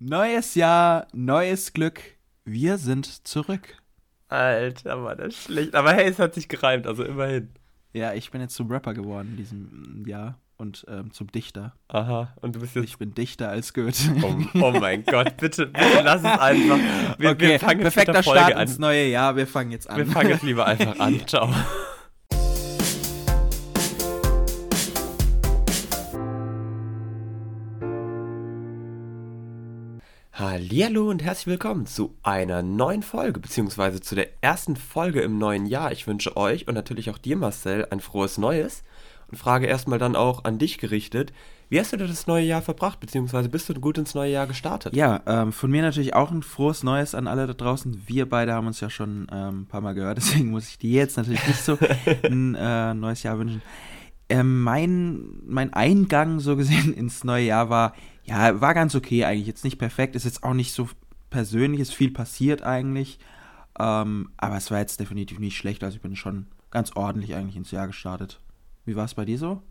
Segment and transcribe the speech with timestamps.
[0.00, 2.00] Neues Jahr, neues Glück.
[2.44, 3.82] Wir sind zurück.
[4.28, 5.74] Alter, war das schlecht.
[5.74, 7.48] Aber hey, es hat sich gereimt, also immerhin.
[7.92, 11.74] Ja, ich bin jetzt zum Rapper geworden in diesem Jahr und ähm, zum Dichter.
[11.88, 12.84] Aha, und du bist jetzt.
[12.84, 14.14] Ich bin Dichter als Goethe.
[14.22, 16.78] Oh, oh mein Gott, bitte, bitte lass es einfach.
[17.18, 18.62] Wir, okay, wir fangen perfekter Folge Start an.
[18.62, 19.34] ins neue Jahr.
[19.34, 19.96] Wir fangen jetzt an.
[19.96, 21.26] Wir fangen jetzt lieber einfach an.
[21.26, 21.52] Ciao.
[30.38, 35.66] Hallihallo und herzlich willkommen zu einer neuen Folge, beziehungsweise zu der ersten Folge im neuen
[35.66, 35.90] Jahr.
[35.90, 38.84] Ich wünsche euch und natürlich auch dir, Marcel, ein frohes Neues
[39.32, 41.32] und frage erstmal dann auch an dich gerichtet,
[41.70, 44.94] wie hast du das neue Jahr verbracht, beziehungsweise bist du gut ins neue Jahr gestartet?
[44.94, 48.04] Ja, ähm, von mir natürlich auch ein frohes Neues an alle da draußen.
[48.06, 50.92] Wir beide haben uns ja schon ähm, ein paar Mal gehört, deswegen muss ich dir
[50.92, 51.76] jetzt natürlich nicht so
[52.22, 53.60] ein äh, neues Jahr wünschen.
[54.28, 57.94] Ähm, mein, mein Eingang so gesehen ins neue Jahr war,
[58.28, 59.46] ja, war ganz okay eigentlich.
[59.46, 60.88] Jetzt nicht perfekt, ist jetzt auch nicht so
[61.30, 63.18] persönlich, ist viel passiert eigentlich.
[63.78, 65.82] Ähm, aber es war jetzt definitiv nicht schlecht.
[65.82, 68.40] Also ich bin schon ganz ordentlich eigentlich ins Jahr gestartet.
[68.84, 69.62] Wie war es bei dir so?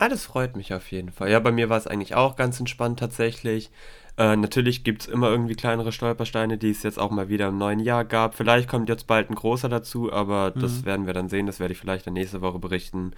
[0.00, 1.30] Ja, das freut mich auf jeden Fall.
[1.30, 3.70] Ja, bei mir war es eigentlich auch ganz entspannt tatsächlich.
[4.16, 7.58] Äh, natürlich gibt es immer irgendwie kleinere Stolpersteine, die es jetzt auch mal wieder im
[7.58, 8.34] neuen Jahr gab.
[8.34, 10.60] Vielleicht kommt jetzt bald ein großer dazu, aber mhm.
[10.60, 11.46] das werden wir dann sehen.
[11.46, 13.12] Das werde ich vielleicht dann nächste Woche berichten.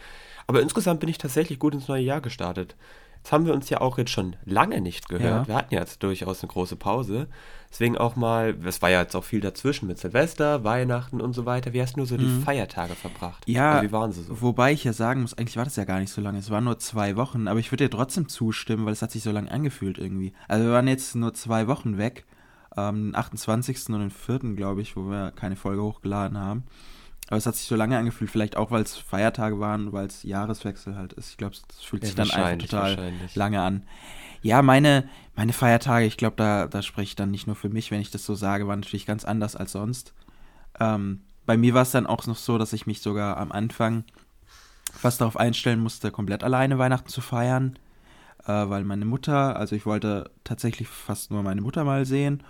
[0.47, 2.77] Aber insgesamt bin ich tatsächlich gut ins neue Jahr gestartet.
[3.25, 5.47] Jetzt haben wir uns ja auch jetzt schon lange nicht gehört.
[5.47, 5.49] Ja.
[5.49, 7.27] Wir hatten ja jetzt durchaus eine große Pause.
[7.71, 11.47] Deswegen auch mal, es war ja jetzt auch viel dazwischen mit Silvester, Weihnachten und so
[11.47, 11.73] weiter.
[11.73, 12.43] Wie hast du so die mhm.
[12.43, 13.49] Feiertage verbracht?
[13.49, 14.43] Ja, also wie waren sie so?
[14.43, 16.39] Wobei ich ja sagen muss, eigentlich war das ja gar nicht so lange.
[16.39, 19.23] Es waren nur zwei Wochen, aber ich würde dir trotzdem zustimmen, weil es hat sich
[19.23, 20.35] so lange angefühlt irgendwie.
[20.47, 22.27] Also wir waren jetzt nur zwei Wochen weg.
[22.77, 23.89] Ähm, den 28.
[23.89, 26.65] und den 4., glaube ich, wo wir keine Folge hochgeladen haben.
[27.29, 30.23] Aber es hat sich so lange angefühlt, vielleicht auch, weil es Feiertage waren, weil es
[30.25, 31.31] Jahreswechsel halt ist.
[31.31, 33.85] Ich glaube, es fühlt ja, sich dann einfach total lange an.
[34.43, 37.91] Ja, meine, meine Feiertage, ich glaube, da, da spreche ich dann nicht nur für mich,
[37.91, 40.13] wenn ich das so sage, waren natürlich ganz anders als sonst.
[40.79, 44.05] Ähm, bei mir war es dann auch noch so, dass ich mich sogar am Anfang
[44.93, 47.79] fast darauf einstellen musste, komplett alleine Weihnachten zu feiern,
[48.45, 52.43] äh, weil meine Mutter, also ich wollte tatsächlich fast nur meine Mutter mal sehen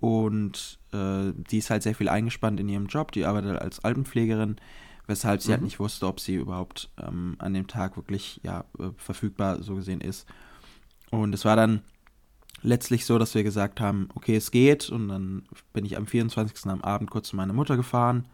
[0.00, 4.56] und äh, die ist halt sehr viel eingespannt in ihrem Job, die arbeitet als Altenpflegerin,
[5.06, 5.62] weshalb sie halt mhm.
[5.62, 9.74] halt nicht wusste, ob sie überhaupt ähm, an dem Tag wirklich ja, äh, verfügbar so
[9.74, 10.26] gesehen ist.
[11.10, 11.82] Und es war dann
[12.62, 14.88] letztlich so, dass wir gesagt haben, okay, es geht.
[14.88, 16.66] Und dann bin ich am 24.
[16.66, 18.26] am Abend kurz zu meiner Mutter gefahren,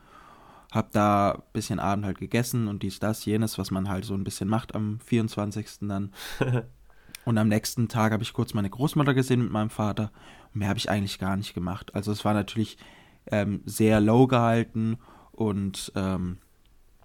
[0.73, 4.15] habe da ein bisschen Abend halt gegessen und dies, das, jenes, was man halt so
[4.15, 5.67] ein bisschen macht am 24.
[5.81, 6.13] dann.
[7.27, 10.11] und am nächsten Tag habe ich kurz meine Großmutter gesehen mit meinem Vater
[10.57, 11.95] mehr habe ich eigentlich gar nicht gemacht.
[11.95, 12.79] Also es war natürlich
[13.31, 14.99] ähm, sehr low gehalten
[15.33, 16.39] und ähm,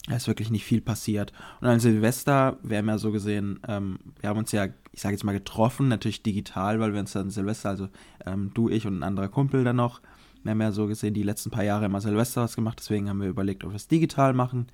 [0.08, 1.32] es ist wirklich nicht viel passiert.
[1.60, 5.14] Und an Silvester, wir haben ja so gesehen, ähm, wir haben uns ja, ich sage
[5.14, 7.90] jetzt mal, getroffen, natürlich digital, weil wir uns dann Silvester, also
[8.26, 10.02] ähm, du, ich und ein anderer Kumpel dann noch,
[10.44, 13.22] wir haben ja so gesehen die letzten paar Jahre immer Silvester was gemacht, deswegen haben
[13.22, 14.68] wir überlegt, ob wir es digital machen.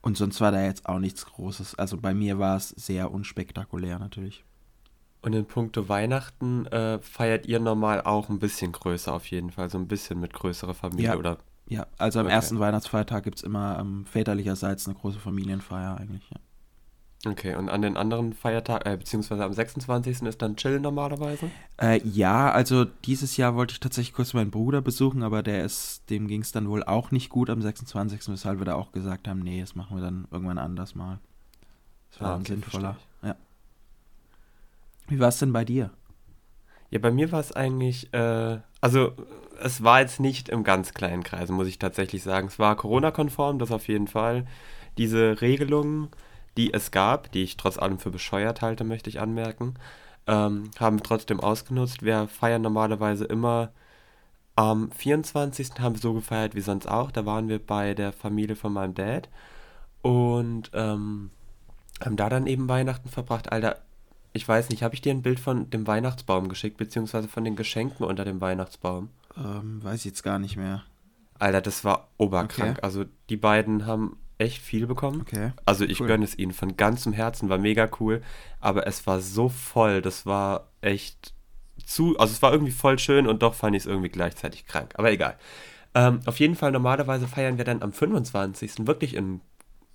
[0.00, 1.76] Und sonst war da jetzt auch nichts Großes.
[1.76, 4.44] Also bei mir war es sehr unspektakulär natürlich.
[5.22, 9.70] Und in puncto Weihnachten äh, feiert ihr normal auch ein bisschen größer auf jeden Fall,
[9.70, 11.16] so ein bisschen mit größerer Familie, ja.
[11.16, 11.38] oder?
[11.68, 12.34] Ja, also am okay.
[12.34, 16.40] ersten Weihnachtsfeiertag gibt es immer ähm, väterlicherseits eine große Familienfeier eigentlich, ja.
[17.24, 20.22] Okay, und an den anderen Feiertagen, äh, beziehungsweise am 26.
[20.22, 21.50] ist dann Chill normalerweise?
[21.80, 26.10] Äh, ja, also dieses Jahr wollte ich tatsächlich kurz meinen Bruder besuchen, aber der ist,
[26.10, 29.28] dem ging es dann wohl auch nicht gut am 26., weshalb wir da auch gesagt
[29.28, 31.20] haben, nee, das machen wir dann irgendwann anders mal.
[32.10, 32.90] Das war ah, okay, sinnvoller.
[32.90, 33.11] Ja.
[35.12, 35.90] Wie war es denn bei dir?
[36.88, 39.12] Ja, bei mir war es eigentlich, äh, also
[39.60, 42.46] es war jetzt nicht im ganz kleinen Kreis, muss ich tatsächlich sagen.
[42.46, 44.46] Es war Corona-konform, das auf jeden Fall.
[44.96, 46.08] Diese Regelungen,
[46.56, 49.74] die es gab, die ich trotz allem für bescheuert halte, möchte ich anmerken,
[50.26, 52.02] ähm, haben trotzdem ausgenutzt.
[52.02, 53.70] Wir feiern normalerweise immer
[54.56, 55.72] am 24.
[55.78, 57.10] haben wir so gefeiert wie sonst auch.
[57.10, 59.28] Da waren wir bei der Familie von meinem Dad
[60.00, 61.32] und ähm,
[62.02, 63.52] haben da dann eben Weihnachten verbracht.
[63.52, 63.76] Alter,
[64.32, 67.56] ich weiß nicht, habe ich dir ein Bild von dem Weihnachtsbaum geschickt, beziehungsweise von den
[67.56, 69.10] Geschenken unter dem Weihnachtsbaum?
[69.36, 70.82] Ähm, weiß ich jetzt gar nicht mehr.
[71.38, 72.78] Alter, das war oberkrank.
[72.78, 72.80] Okay.
[72.82, 75.22] Also die beiden haben echt viel bekommen.
[75.22, 75.52] Okay.
[75.64, 76.06] Also ich cool.
[76.06, 78.22] gönne es ihnen von ganzem Herzen, war mega cool.
[78.60, 81.34] Aber es war so voll, das war echt
[81.84, 84.94] zu, also es war irgendwie voll schön und doch fand ich es irgendwie gleichzeitig krank.
[84.96, 85.36] Aber egal.
[85.94, 88.86] Ähm, auf jeden Fall, normalerweise feiern wir dann am 25.
[88.86, 89.40] wirklich in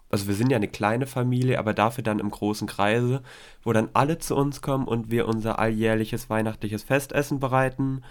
[0.10, 3.22] also wir sind ja eine kleine Familie, aber dafür dann im großen Kreise,
[3.64, 8.04] wo dann alle zu uns kommen und wir unser alljährliches weihnachtliches Festessen bereiten.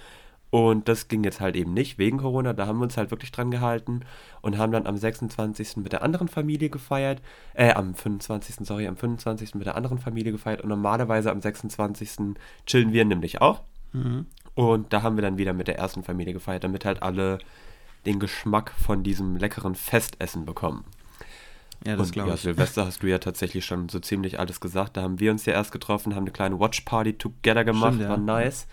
[0.51, 3.33] Und das ging jetzt halt eben nicht wegen Corona, da haben wir uns halt wirklich
[3.33, 4.03] dran gehalten
[4.43, 5.79] und haben dann am 26.
[5.79, 7.21] mit der anderen Familie gefeiert,
[7.55, 8.65] äh, am 25.
[8.65, 9.57] sorry, am 25.
[9.57, 12.37] mit der anderen Familie gefeiert und normalerweise am 26.
[12.65, 13.63] chillen wir nämlich auch.
[13.93, 14.27] Mhm.
[14.55, 17.39] Und da haben wir dann wieder mit der ersten Familie gefeiert, damit halt alle
[18.07, 20.85] den Geschmack von diesem leckeren Festessen bekommen.
[21.85, 22.37] Ja, das glaube ich.
[22.37, 24.97] Ja, Silvester hast du ja tatsächlich schon so ziemlich alles gesagt.
[24.97, 28.03] Da haben wir uns ja erst getroffen, haben eine kleine Watch Party together gemacht, Stimmt,
[28.03, 28.11] ja.
[28.11, 28.67] war nice.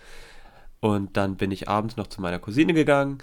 [0.80, 3.18] Und dann bin ich abends noch zu meiner Cousine gegangen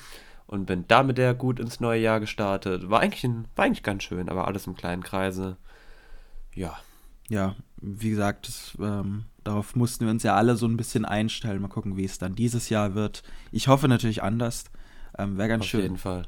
[0.48, 2.90] und bin da mit der gut ins neue Jahr gestartet.
[2.90, 5.58] War eigentlich, ein, war eigentlich ganz schön, aber alles im kleinen Kreise.
[6.54, 6.78] Ja.
[7.30, 11.62] Ja, wie gesagt, das, ähm, darauf mussten wir uns ja alle so ein bisschen einstellen.
[11.62, 13.24] Mal gucken, wie es dann dieses Jahr wird.
[13.52, 14.66] Ich hoffe natürlich anders.
[15.18, 15.80] Ähm, Wäre ganz Auf schön.
[15.80, 16.24] Auf jeden Fall.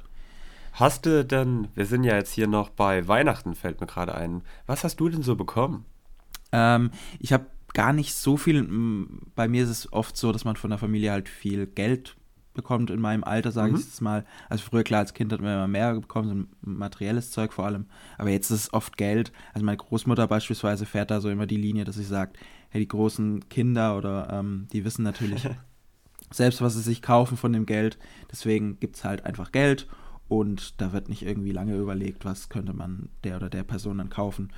[0.73, 4.41] Hast du denn, wir sind ja jetzt hier noch bei Weihnachten, fällt mir gerade ein.
[4.65, 5.85] Was hast du denn so bekommen?
[6.51, 6.89] Ähm,
[7.19, 8.67] ich habe gar nicht so viel.
[9.35, 12.15] Bei mir ist es oft so, dass man von der Familie halt viel Geld
[12.55, 13.79] bekommt in meinem Alter, sage mhm.
[13.79, 14.25] ich jetzt mal.
[14.49, 17.85] Also früher, klar, als Kind hat man immer mehr bekommen, so materielles Zeug vor allem.
[18.17, 19.31] Aber jetzt ist es oft Geld.
[19.53, 22.37] Also meine Großmutter beispielsweise fährt da so immer die Linie, dass sie sagt,
[22.69, 25.47] hey, die großen Kinder oder ähm, die wissen natürlich
[26.31, 27.99] selbst, was sie sich kaufen von dem Geld.
[28.31, 29.87] Deswegen gibt es halt einfach Geld
[30.27, 34.09] und da wird nicht irgendwie lange überlegt, was könnte man der oder der Person dann
[34.09, 34.51] kaufen.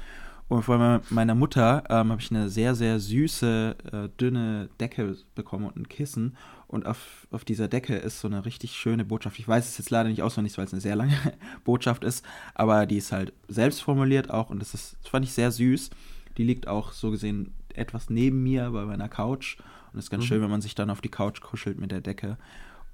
[0.48, 5.66] Und von meiner Mutter ähm, habe ich eine sehr, sehr süße, äh, dünne Decke bekommen
[5.66, 6.38] und ein Kissen.
[6.68, 9.40] Und auf, auf dieser Decke ist so eine richtig schöne Botschaft.
[9.40, 11.18] Ich weiß es jetzt leider nicht auswendig, weil es eine sehr lange
[11.64, 12.24] Botschaft ist,
[12.54, 15.90] aber die ist halt selbst formuliert auch und das, ist, das fand ich sehr süß.
[16.38, 19.58] Die liegt auch so gesehen etwas neben mir bei meiner Couch.
[19.94, 20.28] Und es ist ganz mhm.
[20.28, 22.38] schön, wenn man sich dann auf die Couch kuschelt mit der Decke.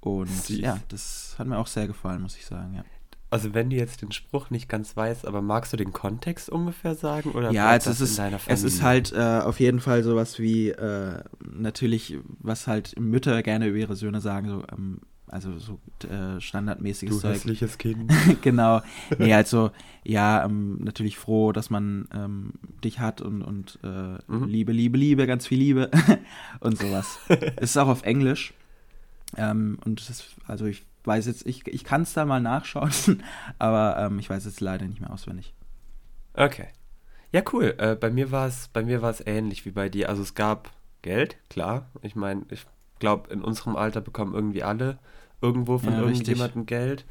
[0.02, 0.58] Und Süß.
[0.58, 2.84] ja, das hat mir auch sehr gefallen, muss ich sagen, ja.
[3.30, 6.94] Also wenn du jetzt den Spruch nicht ganz weißt, aber magst du den Kontext ungefähr
[6.94, 7.30] sagen?
[7.30, 11.22] Oder ja, also es ist, es ist halt äh, auf jeden Fall sowas wie, äh,
[11.42, 17.14] natürlich, was halt Mütter gerne über ihre Söhne sagen, so, ähm, also so äh, standardmäßiges
[17.14, 17.34] du Zeug.
[17.36, 18.12] hässliches Kind.
[18.42, 18.82] genau.
[19.18, 19.70] Nee, also
[20.04, 22.52] ja, ähm, natürlich froh, dass man ähm,
[22.84, 24.48] dich hat und, und äh, mhm.
[24.48, 25.90] Liebe, Liebe, Liebe, ganz viel Liebe
[26.60, 27.18] und sowas.
[27.28, 27.38] es
[27.70, 28.52] ist auch auf Englisch.
[29.36, 33.22] Ähm, und das, also ich weiß jetzt, ich, ich kann es da mal nachschauen,
[33.58, 35.54] aber ähm, ich weiß jetzt leider nicht mehr auswendig.
[36.34, 36.68] Okay.
[37.32, 37.74] Ja, cool.
[37.78, 40.08] Äh, bei mir war es bei mir war es ähnlich wie bei dir.
[40.08, 40.70] Also es gab
[41.00, 41.90] Geld, klar.
[42.02, 42.66] Ich meine, ich
[42.98, 44.98] glaube, in unserem Alter bekommen irgendwie alle
[45.40, 47.04] irgendwo von ja, irgendjemandem Geld.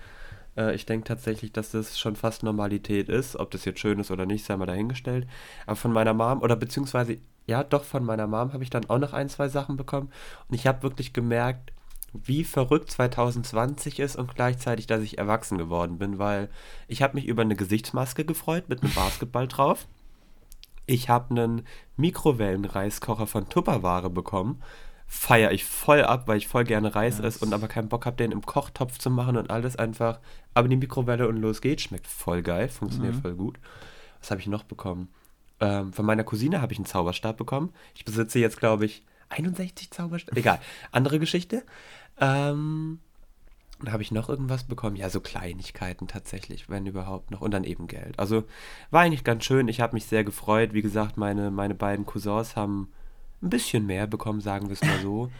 [0.55, 3.35] Äh, ich denke tatsächlich, dass das schon fast Normalität ist.
[3.35, 5.27] Ob das jetzt schön ist oder nicht, sei mal dahingestellt.
[5.65, 8.99] Aber von meiner Mom, oder beziehungsweise, ja, doch von meiner Mom habe ich dann auch
[8.99, 10.11] noch ein, zwei Sachen bekommen.
[10.47, 11.73] Und ich habe wirklich gemerkt,
[12.13, 16.49] wie verrückt 2020 ist und gleichzeitig, dass ich erwachsen geworden bin, weil
[16.87, 19.87] ich habe mich über eine Gesichtsmaske gefreut mit einem Basketball drauf.
[20.85, 21.65] Ich habe einen
[21.95, 24.61] Mikrowellenreiskocher von Tupperware bekommen.
[25.07, 27.35] Feiere ich voll ab, weil ich voll gerne Reis yes.
[27.35, 30.19] esse und aber keinen Bock habe, den im Kochtopf zu machen und alles einfach.
[30.53, 31.83] Aber die Mikrowelle und los geht's.
[31.83, 33.21] Schmeckt voll geil, funktioniert mhm.
[33.21, 33.59] voll gut.
[34.19, 35.09] Was habe ich noch bekommen?
[35.59, 37.73] Ähm, von meiner Cousine habe ich einen Zauberstab bekommen.
[37.93, 40.37] Ich besitze jetzt, glaube ich, 61 Zauberstäbe.
[40.37, 40.59] Egal.
[40.91, 41.63] Andere Geschichte.
[42.19, 42.99] Ähm,
[43.79, 44.95] dann habe ich noch irgendwas bekommen.
[44.95, 47.41] Ja, so Kleinigkeiten tatsächlich, wenn überhaupt noch.
[47.41, 48.17] Und dann eben Geld.
[48.19, 48.43] Also
[48.91, 49.67] war eigentlich ganz schön.
[49.67, 50.73] Ich habe mich sehr gefreut.
[50.73, 52.91] Wie gesagt, meine, meine beiden Cousins haben
[53.41, 55.31] ein bisschen mehr bekommen, sagen wir es mal so.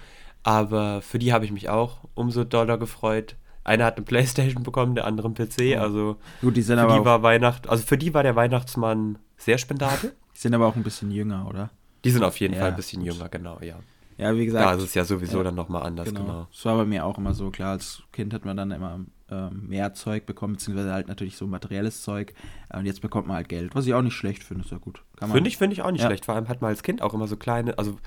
[0.44, 3.36] Aber für die habe ich mich auch umso doller gefreut.
[3.64, 5.78] Einer hat eine Playstation bekommen, der andere einen PC.
[5.78, 9.20] Also Gut, die sind für aber die war Weihnacht, also für die war der Weihnachtsmann
[9.38, 10.16] sehr spendabel.
[10.36, 11.70] Die sind aber auch ein bisschen jünger, oder?
[12.04, 13.14] Die sind auf jeden ja, Fall ein bisschen gut.
[13.14, 13.76] jünger, genau, ja.
[14.22, 14.66] Ja, wie gesagt.
[14.66, 16.22] Da ist es ja sowieso ja, dann nochmal anders, genau.
[16.22, 16.48] genau.
[16.52, 17.50] Das war bei mir auch immer so.
[17.50, 19.00] Klar, als Kind hat man dann immer
[19.32, 22.36] ähm, mehr Zeug bekommen, beziehungsweise halt natürlich so materielles Zeug.
[22.72, 25.04] Und jetzt bekommt man halt Geld, was ich auch nicht schlecht finde, ist ja gut.
[25.20, 26.08] Finde ich, finde ich auch nicht ja.
[26.08, 26.26] schlecht.
[26.26, 27.98] Vor allem hat man als Kind auch immer so kleine, also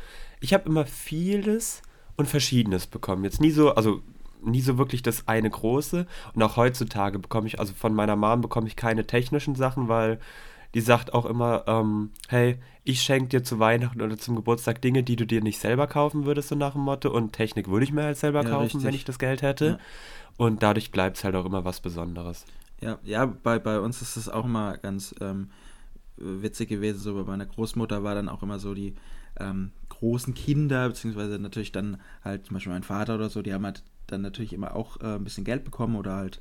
[0.40, 1.82] ich habe immer vieles
[2.16, 3.24] und Verschiedenes bekommen.
[3.24, 4.00] Jetzt nie so, also
[4.40, 6.06] nie so wirklich das eine große.
[6.34, 10.20] Und auch heutzutage bekomme ich, also von meiner Mom bekomme ich keine technischen Sachen, weil
[10.74, 15.02] die sagt auch immer, ähm, hey, ich schenke dir zu Weihnachten oder zum Geburtstag Dinge,
[15.02, 17.10] die du dir nicht selber kaufen würdest, so nach dem Motto.
[17.10, 18.84] Und Technik würde ich mir halt selber ja, kaufen, richtig.
[18.84, 19.66] wenn ich das Geld hätte.
[19.66, 19.78] Ja.
[20.36, 22.44] Und dadurch bleibt es halt auch immer was Besonderes.
[22.80, 25.50] Ja, ja bei, bei uns ist es auch immer ganz ähm,
[26.16, 26.98] witzig gewesen.
[26.98, 28.94] So bei meiner Großmutter war dann auch immer so die
[29.38, 33.64] ähm, großen Kinder, beziehungsweise natürlich dann halt zum Beispiel mein Vater oder so, die haben
[33.64, 36.40] halt dann natürlich immer auch äh, ein bisschen Geld bekommen oder halt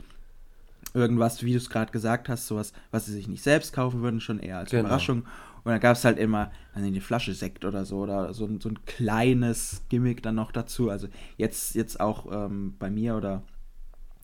[0.93, 4.19] irgendwas, wie du es gerade gesagt hast, sowas, was sie sich nicht selbst kaufen würden,
[4.19, 4.83] schon eher als genau.
[4.83, 5.25] Überraschung.
[5.63, 8.69] Und dann gab es halt immer also eine Flasche Sekt oder so oder so, so
[8.69, 10.89] ein kleines Gimmick dann noch dazu.
[10.89, 11.07] Also
[11.37, 13.43] jetzt, jetzt auch ähm, bei mir oder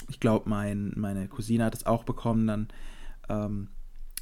[0.10, 2.68] ich glaube, mein, meine Cousine hat es auch bekommen, dann
[3.30, 3.70] ähm,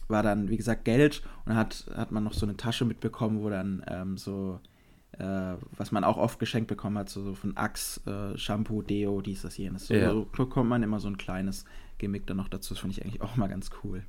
[0.07, 3.41] war dann, wie gesagt, Geld und dann hat, hat man noch so eine Tasche mitbekommen,
[3.41, 4.59] wo dann ähm, so,
[5.13, 9.21] äh, was man auch oft geschenkt bekommen hat, so, so von Axe, äh, Shampoo, Deo,
[9.21, 9.87] dies, das, jenes.
[9.87, 10.11] So, ja.
[10.11, 11.65] so bekommt man immer so ein kleines
[11.97, 12.73] Gimmick dann noch dazu.
[12.73, 14.03] Das finde ich eigentlich auch mal ganz cool.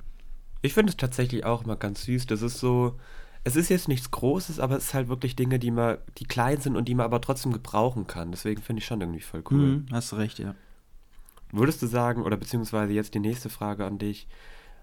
[0.61, 2.25] Ich finde es tatsächlich auch mal ganz süß.
[2.25, 2.97] Das ist so,
[3.43, 6.59] es ist jetzt nichts Großes, aber es ist halt wirklich Dinge, die man, die klein
[6.59, 8.31] sind und die man aber trotzdem gebrauchen kann.
[8.31, 9.57] Deswegen finde ich schon irgendwie voll cool.
[9.57, 10.55] Mhm, hast du recht, ja.
[11.51, 14.27] Würdest du sagen, oder beziehungsweise jetzt die nächste Frage an dich,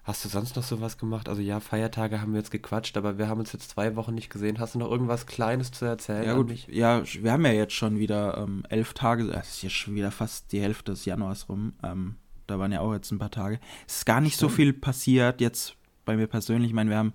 [0.03, 1.29] hast du sonst noch sowas gemacht?
[1.29, 4.29] Also ja, Feiertage haben wir jetzt gequatscht, aber wir haben uns jetzt zwei Wochen nicht
[4.29, 4.59] gesehen.
[4.59, 6.23] Hast du noch irgendwas Kleines zu erzählen?
[6.23, 9.69] Ja gut, ja, wir haben ja jetzt schon wieder ähm, elf Tage, das ist ja
[9.69, 11.73] schon wieder fast die Hälfte des Januars rum.
[11.83, 12.15] Ähm,
[12.47, 13.59] da waren ja auch jetzt ein paar Tage.
[13.87, 14.51] Es ist gar nicht Stimmt.
[14.51, 15.75] so viel passiert jetzt
[16.05, 16.69] bei mir persönlich.
[16.69, 17.13] Ich meine, wir haben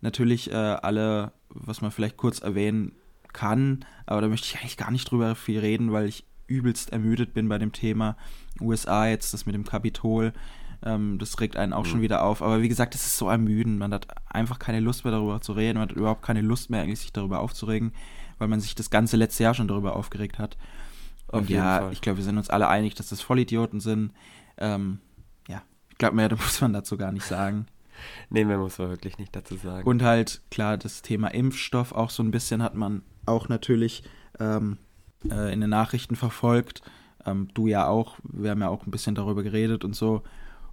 [0.00, 2.92] natürlich äh, alle, was man vielleicht kurz erwähnen
[3.32, 7.34] kann, aber da möchte ich eigentlich gar nicht drüber viel reden, weil ich übelst ermüdet
[7.34, 8.16] bin bei dem Thema
[8.60, 10.32] USA jetzt, das mit dem Kapitol.
[10.82, 11.88] Ähm, das regt einen auch mhm.
[11.88, 12.42] schon wieder auf.
[12.42, 13.78] Aber wie gesagt, es ist so ermüdend.
[13.78, 15.78] Man hat einfach keine Lust mehr darüber zu reden.
[15.78, 17.92] Man hat überhaupt keine Lust mehr, eigentlich sich darüber aufzuregen,
[18.38, 20.56] weil man sich das ganze letzte Jahr schon darüber aufgeregt hat.
[21.26, 21.92] Und ja, Fall.
[21.92, 24.12] ich glaube, wir sind uns alle einig, dass das Vollidioten sind.
[24.58, 24.98] Ähm,
[25.48, 27.66] ja, ich glaube, mehr muss man dazu gar nicht sagen.
[28.30, 29.88] nee, mehr muss man wirklich nicht dazu sagen.
[29.88, 34.02] Und halt, klar, das Thema Impfstoff auch so ein bisschen hat man auch natürlich
[34.38, 34.78] ähm,
[35.30, 36.82] äh, in den Nachrichten verfolgt.
[37.24, 40.22] Ähm, du ja auch, wir haben ja auch ein bisschen darüber geredet und so.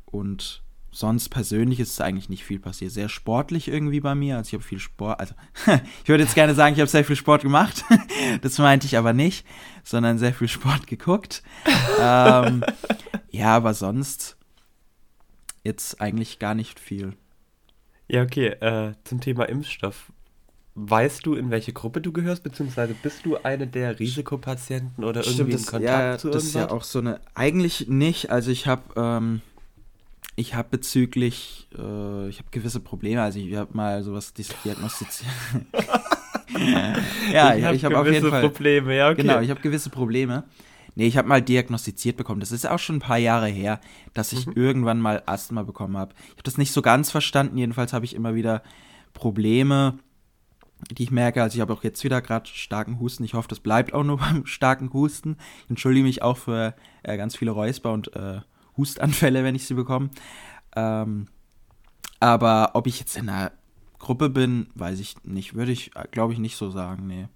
[0.06, 0.64] Und
[0.96, 2.92] sonst persönlich ist es eigentlich nicht viel passiert.
[2.92, 4.38] Sehr sportlich irgendwie bei mir.
[4.38, 5.36] Also ich habe viel Sport, also
[6.04, 7.84] ich würde jetzt gerne sagen, ich habe sehr viel Sport gemacht.
[8.42, 9.46] das meinte ich aber nicht,
[9.84, 11.44] sondern sehr viel Sport geguckt.
[12.00, 12.64] ähm,
[13.30, 14.38] ja, aber sonst
[15.66, 17.14] jetzt eigentlich gar nicht viel.
[18.08, 18.48] Ja, okay.
[18.48, 20.14] Äh, zum Thema Impfstoff.
[20.76, 25.34] Weißt du, in welche Gruppe du gehörst, beziehungsweise bist du eine der Risikopatienten oder irgendwie
[25.34, 26.44] Stimmt, das, in Kontakt ja, zu irgendwas?
[26.44, 27.20] Das ist ja auch so eine.
[27.34, 28.30] Eigentlich nicht.
[28.30, 29.42] Also ich habe ähm,
[30.36, 33.22] ich habe bezüglich, äh, ich habe gewisse Probleme.
[33.22, 35.32] Also ich habe mal sowas diagnostiziert.
[37.32, 38.96] ja, ich, habe hab auf jeden Fall Probleme.
[38.96, 39.22] Ja, okay.
[39.22, 40.44] Genau, ich habe gewisse Probleme.
[40.96, 42.40] Nee, ich habe mal diagnostiziert bekommen.
[42.40, 43.80] Das ist auch schon ein paar Jahre her,
[44.14, 44.54] dass ich mhm.
[44.56, 46.14] irgendwann mal Asthma bekommen habe.
[46.26, 47.58] Ich habe das nicht so ganz verstanden.
[47.58, 48.62] Jedenfalls habe ich immer wieder
[49.14, 50.00] Probleme,
[50.92, 51.44] die ich merke.
[51.44, 53.24] Also ich habe auch jetzt wieder gerade starken Husten.
[53.24, 55.38] Ich hoffe, das bleibt auch nur beim starken Husten.
[55.64, 58.42] Ich entschuldige mich auch für äh, ganz viele Räusper und äh,
[58.78, 60.10] Hustanfälle, wenn ich sie bekomme.
[60.76, 61.28] Ähm,
[62.20, 63.52] aber ob ich jetzt in einer
[64.00, 65.56] Gruppe bin, weiß ich nicht.
[65.56, 67.28] Würde ich, glaube ich, nicht so sagen, nee.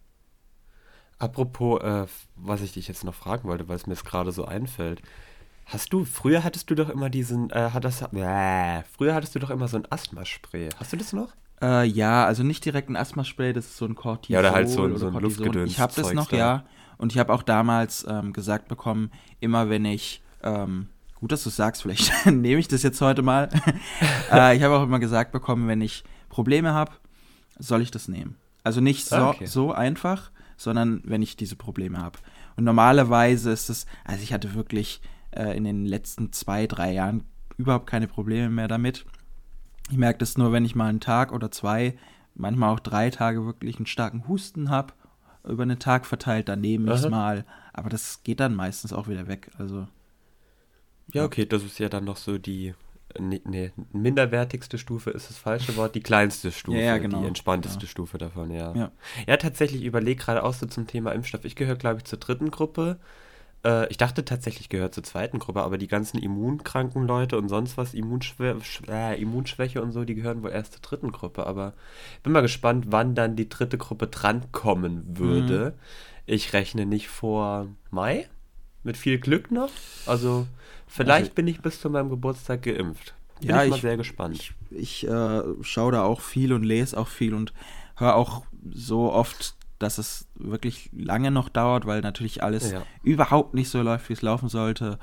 [1.18, 4.46] Apropos, äh, was ich dich jetzt noch fragen wollte, weil es mir jetzt gerade so
[4.46, 5.02] einfällt.
[5.66, 9.40] Hast du, früher hattest du doch immer diesen, äh, hat das, äh, früher hattest du
[9.40, 10.70] doch immer so ein Asthmaspray.
[10.78, 11.30] Hast du das noch?
[11.62, 14.34] Äh, ja, also nicht direkt ein Asthmaspray, das ist so ein Cortison.
[14.34, 15.70] Ja, oder halt so, so ein Luftgedöns.
[15.70, 16.38] Ich habe das noch, da.
[16.38, 16.66] ja.
[16.98, 20.88] Und ich habe auch damals ähm, gesagt bekommen, immer wenn ich ähm,
[21.20, 23.50] Gut, dass du sagst, vielleicht nehme ich das jetzt heute mal.
[24.32, 26.92] äh, ich habe auch immer gesagt bekommen, wenn ich Probleme habe,
[27.58, 28.38] soll ich das nehmen.
[28.64, 29.46] Also nicht so, okay.
[29.46, 32.20] so einfach, sondern wenn ich diese Probleme habe.
[32.56, 37.24] Und normalerweise ist es, also ich hatte wirklich äh, in den letzten zwei, drei Jahren
[37.58, 39.06] überhaupt keine Probleme mehr damit.
[39.90, 41.98] Ich merke das nur, wenn ich mal einen Tag oder zwei,
[42.36, 44.94] manchmal auch drei Tage wirklich einen starken Husten habe,
[45.48, 47.46] über einen Tag verteilt, dann nehme ich es mal.
[47.74, 49.52] Aber das geht dann meistens auch wieder weg.
[49.58, 49.88] Also
[51.14, 52.74] ja, okay, das ist ja dann noch so die,
[53.20, 57.22] nee, nee, minderwertigste Stufe ist das falsche Wort, die kleinste Stufe, ja, ja, genau.
[57.22, 57.88] die entspannteste ja.
[57.88, 58.92] Stufe davon, ja.
[59.28, 61.46] Ja, tatsächlich, überlege gerade auch so zum Thema Impfstoff.
[61.46, 63.00] Ich gehöre, glaube ich, zur dritten Gruppe.
[63.66, 67.50] Äh, ich dachte tatsächlich, ich gehöre zur zweiten Gruppe, aber die ganzen immunkranken Leute und
[67.50, 68.56] sonst was, Immunschwä
[68.88, 71.46] äh, Immunschwäche und so, die gehören wohl erst zur dritten Gruppe.
[71.46, 71.74] Aber
[72.24, 75.74] bin mal gespannt, wann dann die dritte Gruppe drankommen würde.
[75.76, 75.80] Mhm.
[76.26, 78.30] Ich rechne nicht vor Mai,
[78.84, 79.72] mit viel Glück noch.
[80.06, 80.48] Also
[80.90, 83.14] Vielleicht also, bin ich bis zu meinem Geburtstag geimpft.
[83.40, 84.36] Bin ja, ich mal ich, sehr gespannt.
[84.36, 87.54] Ich, ich äh, schaue da auch viel und lese auch viel und
[87.96, 92.82] höre auch so oft, dass es wirklich lange noch dauert, weil natürlich alles ja.
[93.04, 94.98] überhaupt nicht so läuft, wie es laufen sollte.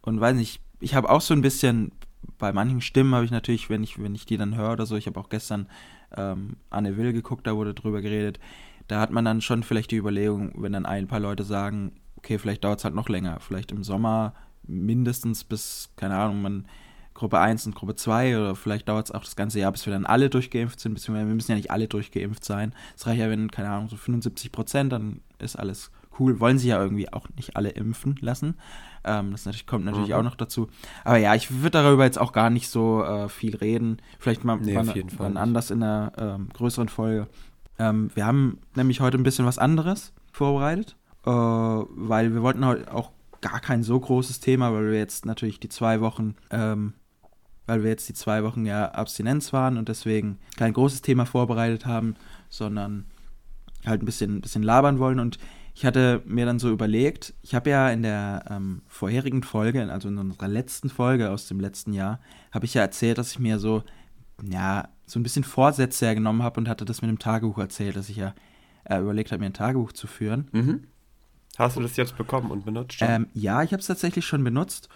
[0.00, 1.92] Und weiß nicht, ich habe auch so ein bisschen,
[2.38, 4.96] bei manchen Stimmen habe ich natürlich, wenn ich, wenn ich die dann höre oder so,
[4.96, 5.68] ich habe auch gestern
[6.16, 8.40] ähm, Anne Will geguckt, da wurde drüber geredet,
[8.88, 11.92] da hat man dann schon vielleicht die Überlegung, wenn dann ein paar Leute sagen,
[12.26, 14.34] okay, vielleicht dauert es halt noch länger, vielleicht im Sommer
[14.66, 16.66] mindestens bis, keine Ahnung, man
[17.14, 19.92] Gruppe 1 und Gruppe 2 oder vielleicht dauert es auch das ganze Jahr, bis wir
[19.92, 22.74] dann alle durchgeimpft sind, beziehungsweise wir müssen ja nicht alle durchgeimpft sein.
[22.94, 26.40] Es reicht ja, wenn, keine Ahnung, so 75 Prozent, dann ist alles cool.
[26.40, 28.56] Wollen sie ja irgendwie auch nicht alle impfen lassen.
[29.04, 30.14] Ähm, das natürlich, kommt natürlich mhm.
[30.16, 30.68] auch noch dazu.
[31.04, 33.98] Aber ja, ich würde darüber jetzt auch gar nicht so äh, viel reden.
[34.18, 37.28] Vielleicht mal nee, wann, wann anders in einer ähm, größeren Folge.
[37.78, 42.92] Ähm, wir haben nämlich heute ein bisschen was anderes vorbereitet, äh, weil wir wollten heute
[42.92, 46.94] auch gar kein so großes Thema, weil wir jetzt natürlich die zwei Wochen, ähm,
[47.66, 51.84] weil wir jetzt die zwei Wochen ja Abstinenz waren und deswegen kein großes Thema vorbereitet
[51.86, 52.14] haben,
[52.48, 53.04] sondern
[53.84, 55.20] halt ein bisschen, ein bisschen labern wollen.
[55.20, 55.38] Und
[55.74, 60.08] ich hatte mir dann so überlegt, ich habe ja in der ähm, vorherigen Folge, also
[60.08, 62.20] in unserer letzten Folge aus dem letzten Jahr,
[62.52, 63.82] habe ich ja erzählt, dass ich mir so
[64.42, 68.08] ja, so ein bisschen Vorsätze genommen habe und hatte das mit dem Tagebuch erzählt, dass
[68.08, 68.34] ich ja
[68.84, 70.48] äh, überlegt habe, mir ein Tagebuch zu führen.
[70.52, 70.84] Mhm.
[71.58, 72.98] Hast du das jetzt bekommen und benutzt?
[73.00, 74.88] Ähm, ja, ich habe es tatsächlich schon benutzt.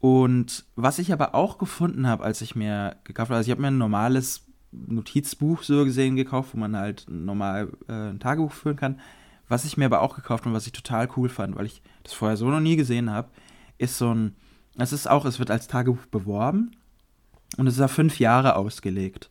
[0.00, 3.62] Und was ich aber auch gefunden habe, als ich mir gekauft habe, also ich habe
[3.62, 8.76] mir ein normales Notizbuch so gesehen gekauft, wo man halt normal äh, ein Tagebuch führen
[8.76, 9.00] kann.
[9.48, 11.82] Was ich mir aber auch gekauft habe und was ich total cool fand, weil ich
[12.02, 13.28] das vorher so noch nie gesehen habe,
[13.78, 14.34] ist so ein,
[14.76, 16.72] es ist auch, es wird als Tagebuch beworben
[17.56, 19.30] und es ist auf fünf Jahre ausgelegt.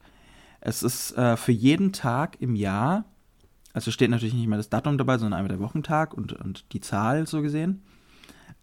[0.62, 3.06] Es ist äh, für jeden Tag im Jahr,
[3.75, 6.79] also steht natürlich nicht mehr das Datum dabei, sondern einmal der Wochentag und, und die
[6.79, 7.84] Zahl so gesehen.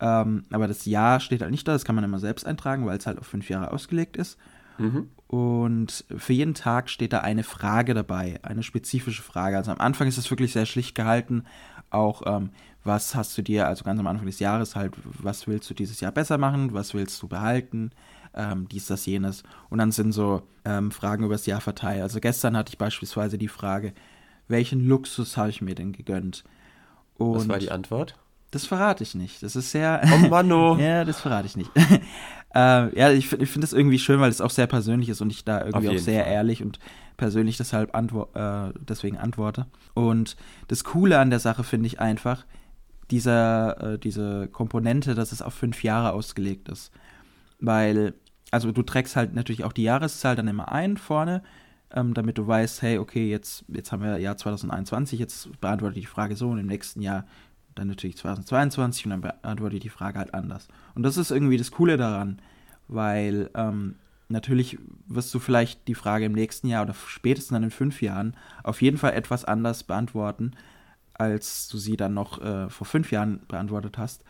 [0.01, 2.97] Ähm, aber das Jahr steht halt nicht da, das kann man immer selbst eintragen, weil
[2.97, 4.39] es halt auf fünf Jahre ausgelegt ist.
[4.79, 5.11] Mhm.
[5.27, 9.59] Und für jeden Tag steht da eine Frage dabei, eine spezifische Frage.
[9.59, 11.45] Also am Anfang ist es wirklich sehr schlicht gehalten.
[11.91, 12.49] Auch, ähm,
[12.83, 16.01] was hast du dir, also ganz am Anfang des Jahres halt, was willst du dieses
[16.01, 17.91] Jahr besser machen, was willst du behalten,
[18.33, 19.43] ähm, dies, das, jenes.
[19.69, 22.01] Und dann sind so ähm, Fragen über das Jahr verteilt.
[22.01, 23.93] Also gestern hatte ich beispielsweise die Frage,
[24.53, 26.45] welchen Luxus habe ich mir denn gegönnt?
[27.19, 28.17] Und was war die Antwort?
[28.53, 29.43] Das verrate ich nicht.
[29.43, 30.03] Das ist sehr.
[30.05, 30.77] Oh Manno.
[30.81, 31.71] ja, das verrate ich nicht.
[32.55, 35.31] äh, ja, ich, ich finde es irgendwie schön, weil es auch sehr persönlich ist und
[35.31, 36.33] ich da irgendwie auch sehr Fall.
[36.33, 36.79] ehrlich und
[37.17, 39.67] persönlich deshalb antwo äh, deswegen antworte.
[39.95, 40.37] Und
[40.69, 42.45] das Coole an der Sache finde ich einfach,
[43.11, 46.93] dieser, äh, diese Komponente, dass es auf fünf Jahre ausgelegt ist.
[47.61, 48.15] Weil,
[48.51, 51.43] also du trägst halt natürlich auch die Jahreszahl dann immer ein vorne,
[51.95, 56.05] ähm, damit du weißt, hey, okay, jetzt, jetzt haben wir Jahr 2021, jetzt beantworte ich
[56.05, 57.27] die Frage so und im nächsten Jahr
[57.75, 60.69] dann natürlich 2022 und dann beantworte ich die Frage halt anders.
[60.95, 62.39] Und das ist irgendwie das Coole daran,
[62.89, 63.97] weil ähm,
[64.29, 68.37] natürlich wirst du vielleicht die Frage im nächsten Jahr oder spätestens dann in fünf Jahren
[68.63, 70.53] auf jeden Fall etwas anders beantworten,
[71.15, 74.25] als du sie dann noch äh, vor fünf Jahren beantwortet hast.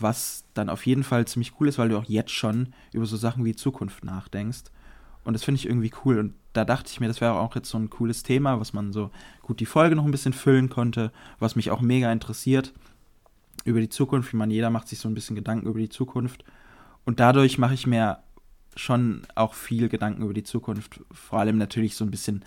[0.00, 3.16] Was dann auf jeden Fall ziemlich cool ist, weil du auch jetzt schon über so
[3.16, 4.64] Sachen wie Zukunft nachdenkst.
[5.24, 6.20] Und das finde ich irgendwie cool.
[6.20, 8.92] Und da dachte ich mir, das wäre auch jetzt so ein cooles Thema, was man
[8.92, 9.10] so
[9.42, 12.74] gut die Folge noch ein bisschen füllen konnte, was mich auch mega interessiert
[13.64, 14.30] über die Zukunft.
[14.30, 16.44] Ich meine, jeder macht sich so ein bisschen Gedanken über die Zukunft.
[17.04, 18.18] Und dadurch mache ich mir
[18.74, 21.00] schon auch viel Gedanken über die Zukunft.
[21.12, 22.44] Vor allem natürlich so ein bisschen,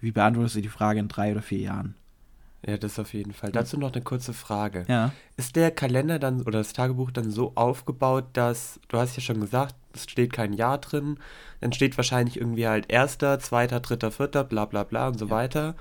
[0.00, 1.94] wie beantwortest du die Frage in drei oder vier Jahren?
[2.64, 3.50] Ja, das auf jeden Fall.
[3.50, 4.84] Dazu noch eine kurze Frage.
[4.86, 5.12] Ja.
[5.36, 9.40] Ist der Kalender dann oder das Tagebuch dann so aufgebaut, dass, du hast ja schon
[9.40, 11.18] gesagt, es steht kein Jahr drin,
[11.60, 15.30] dann steht wahrscheinlich irgendwie halt erster, zweiter, dritter, vierter, bla bla bla und so ja.
[15.32, 15.74] weiter.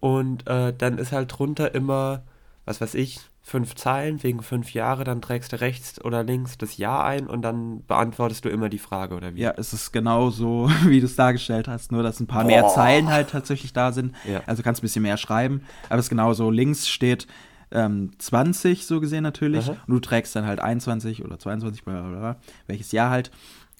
[0.00, 2.22] Und äh, dann ist halt drunter immer,
[2.68, 6.76] was weiß ich, fünf Zeilen wegen fünf Jahre, dann trägst du rechts oder links das
[6.76, 9.40] Jahr ein und dann beantwortest du immer die Frage, oder wie?
[9.40, 12.48] Ja, es ist genau so, wie du es dargestellt hast, nur dass ein paar Boah.
[12.48, 14.14] mehr Zeilen halt tatsächlich da sind.
[14.30, 14.42] Ja.
[14.46, 17.26] Also kannst ein bisschen mehr schreiben, aber es ist genau so, links steht
[17.70, 19.78] ähm, 20 so gesehen natürlich Aha.
[19.86, 23.30] und du trägst dann halt 21 oder 22, blablabla, welches Jahr halt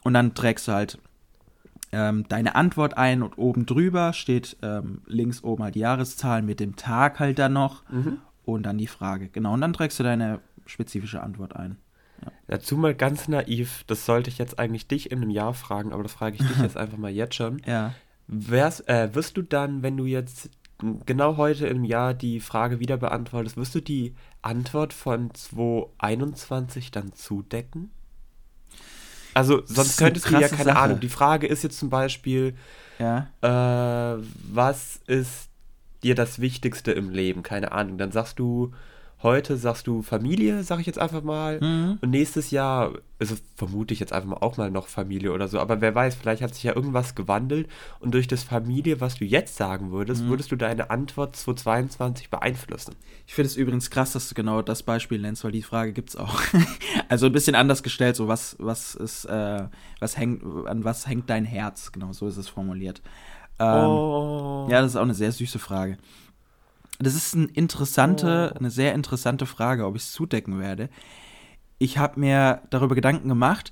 [0.02, 0.98] und dann trägst du halt
[1.92, 6.60] ähm, deine Antwort ein und oben drüber steht ähm, links oben halt die Jahreszahl mit
[6.60, 8.18] dem Tag halt dann noch mhm
[8.54, 9.28] und dann die Frage.
[9.28, 11.76] Genau, und dann trägst du deine spezifische Antwort ein.
[12.24, 12.32] Ja.
[12.48, 16.02] Dazu mal ganz naiv, das sollte ich jetzt eigentlich dich in einem Jahr fragen, aber
[16.02, 17.62] das frage ich dich jetzt einfach mal jetzt schon.
[17.66, 17.94] Ja.
[18.26, 20.50] Wär's, äh, wirst du dann, wenn du jetzt
[21.06, 27.12] genau heute im Jahr die Frage wieder beantwortest, wirst du die Antwort von 2021 dann
[27.12, 27.90] zudecken?
[29.34, 30.78] Also, sonst könntest du ja keine Sache.
[30.78, 31.00] Ahnung.
[31.00, 32.56] Die Frage ist jetzt zum Beispiel,
[32.98, 33.28] ja.
[33.42, 35.47] äh, was ist
[36.02, 37.42] dir das Wichtigste im Leben?
[37.42, 37.98] Keine Ahnung.
[37.98, 38.72] Dann sagst du,
[39.22, 41.60] heute sagst du Familie, sag ich jetzt einfach mal.
[41.60, 41.98] Mhm.
[42.00, 45.58] Und nächstes Jahr, also vermute ich jetzt einfach mal auch mal noch Familie oder so.
[45.58, 47.68] Aber wer weiß, vielleicht hat sich ja irgendwas gewandelt.
[47.98, 50.28] Und durch das Familie, was du jetzt sagen würdest, mhm.
[50.28, 52.94] würdest du deine Antwort 2022 beeinflussen.
[53.26, 56.10] Ich finde es übrigens krass, dass du genau das Beispiel nennst, weil die Frage gibt
[56.10, 56.40] es auch.
[57.08, 59.64] also ein bisschen anders gestellt, so was, was ist, äh,
[59.98, 61.90] was hängt, an was hängt dein Herz?
[61.90, 63.02] Genau, so ist es formuliert.
[63.58, 64.66] Ähm, oh.
[64.70, 65.98] Ja, das ist auch eine sehr süße Frage.
[66.98, 68.58] Das ist eine interessante, oh.
[68.58, 70.88] eine sehr interessante Frage, ob ich es zudecken werde.
[71.78, 73.70] Ich habe mir darüber Gedanken gemacht,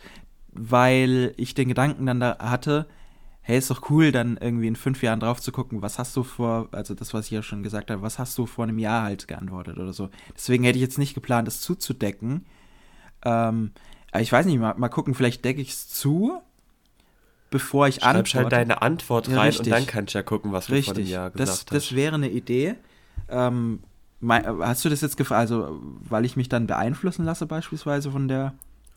[0.53, 2.87] weil ich den Gedanken dann da hatte,
[3.43, 6.25] hey, ist doch cool, dann irgendwie in fünf Jahren drauf zu gucken, was hast du
[6.25, 9.05] vor, also das, was ich ja schon gesagt habe, was hast du vor einem Jahr
[9.05, 10.11] halt geantwortet oder so.
[10.35, 12.45] Deswegen hätte ich jetzt nicht geplant, das zuzudecken.
[13.25, 13.71] Ähm,
[14.19, 16.41] ich weiß nicht, mal, mal gucken, vielleicht decke ich es zu
[17.51, 18.31] bevor ich antworte.
[18.31, 20.87] Schreib halt deine Antwort rein ja, und dann kannst du ja gucken, was richtig.
[20.87, 21.73] du vor dem Jahr gesagt das, hast.
[21.73, 22.75] Das wäre eine Idee.
[23.29, 23.81] Ähm,
[24.23, 28.55] hast du das jetzt gefragt, also weil ich mich dann beeinflussen lasse beispielsweise von der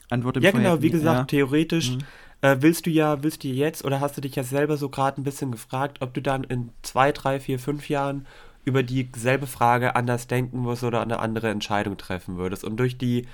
[0.10, 1.26] Antwort im Ja, genau, wie gesagt, ja.
[1.26, 2.00] theoretisch mhm.
[2.42, 5.22] äh, willst du ja, willst du jetzt oder hast du dich ja selber so gerade
[5.22, 8.26] ein bisschen gefragt, ob du dann in zwei, drei, vier, fünf Jahren
[8.66, 12.64] über dieselbe Frage anders denken musst oder eine andere Entscheidung treffen würdest.
[12.64, 13.28] Und durch die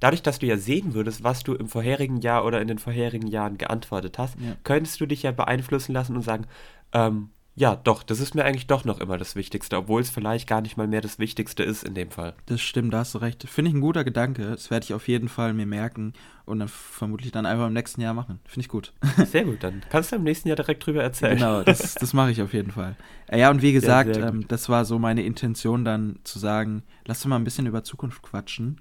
[0.00, 3.28] dadurch, dass du ja sehen würdest, was du im vorherigen Jahr oder in den vorherigen
[3.28, 4.56] Jahren geantwortet hast, ja.
[4.64, 6.46] könntest du dich ja beeinflussen lassen und sagen,
[6.92, 10.48] ähm, ja, doch, das ist mir eigentlich doch noch immer das Wichtigste, obwohl es vielleicht
[10.48, 12.34] gar nicht mal mehr das Wichtigste ist in dem Fall.
[12.46, 13.46] Das stimmt, da hast du recht.
[13.48, 14.48] Finde ich ein guter Gedanke.
[14.48, 16.14] Das werde ich auf jeden Fall mir merken
[16.46, 18.40] und dann vermutlich dann einfach im nächsten Jahr machen.
[18.46, 18.94] Finde ich gut.
[19.26, 21.36] Sehr gut, dann kannst du im nächsten Jahr direkt drüber erzählen.
[21.36, 22.96] Genau, das, das mache ich auf jeden Fall.
[23.30, 27.18] Ja, und wie gesagt, ja, ähm, das war so meine Intention dann zu sagen, lass
[27.18, 28.80] uns mal ein bisschen über Zukunft quatschen.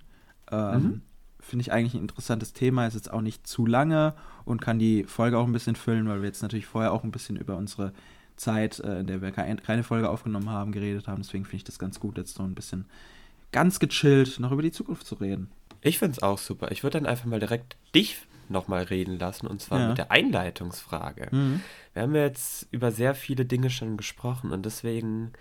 [0.51, 1.01] Ähm, mhm.
[1.39, 4.13] Finde ich eigentlich ein interessantes Thema, ist jetzt auch nicht zu lange
[4.45, 7.11] und kann die Folge auch ein bisschen füllen, weil wir jetzt natürlich vorher auch ein
[7.11, 7.93] bisschen über unsere
[8.35, 11.21] Zeit, äh, in der wir keine Folge aufgenommen haben, geredet haben.
[11.21, 12.85] Deswegen finde ich das ganz gut, jetzt so ein bisschen
[13.51, 15.49] ganz gechillt noch über die Zukunft zu reden.
[15.81, 16.71] Ich finde es auch super.
[16.71, 18.17] Ich würde dann einfach mal direkt dich
[18.49, 19.87] nochmal reden lassen und zwar ja.
[19.89, 21.29] mit der Einleitungsfrage.
[21.31, 21.61] Mhm.
[21.93, 25.31] Wir haben jetzt über sehr viele Dinge schon gesprochen und deswegen,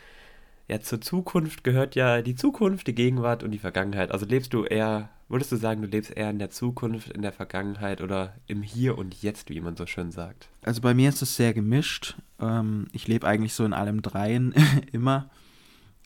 [0.68, 4.10] ja, zur Zukunft gehört ja die Zukunft, die Gegenwart und die Vergangenheit.
[4.10, 7.32] Also lebst du eher Würdest du sagen, du lebst eher in der Zukunft, in der
[7.32, 10.48] Vergangenheit oder im Hier und Jetzt, wie man so schön sagt?
[10.62, 12.16] Also bei mir ist es sehr gemischt.
[12.40, 14.54] Ähm, ich lebe eigentlich so in allem dreien
[14.92, 15.28] immer.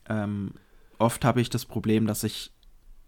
[0.09, 0.51] Ähm,
[0.97, 2.51] oft habe ich das Problem, dass ich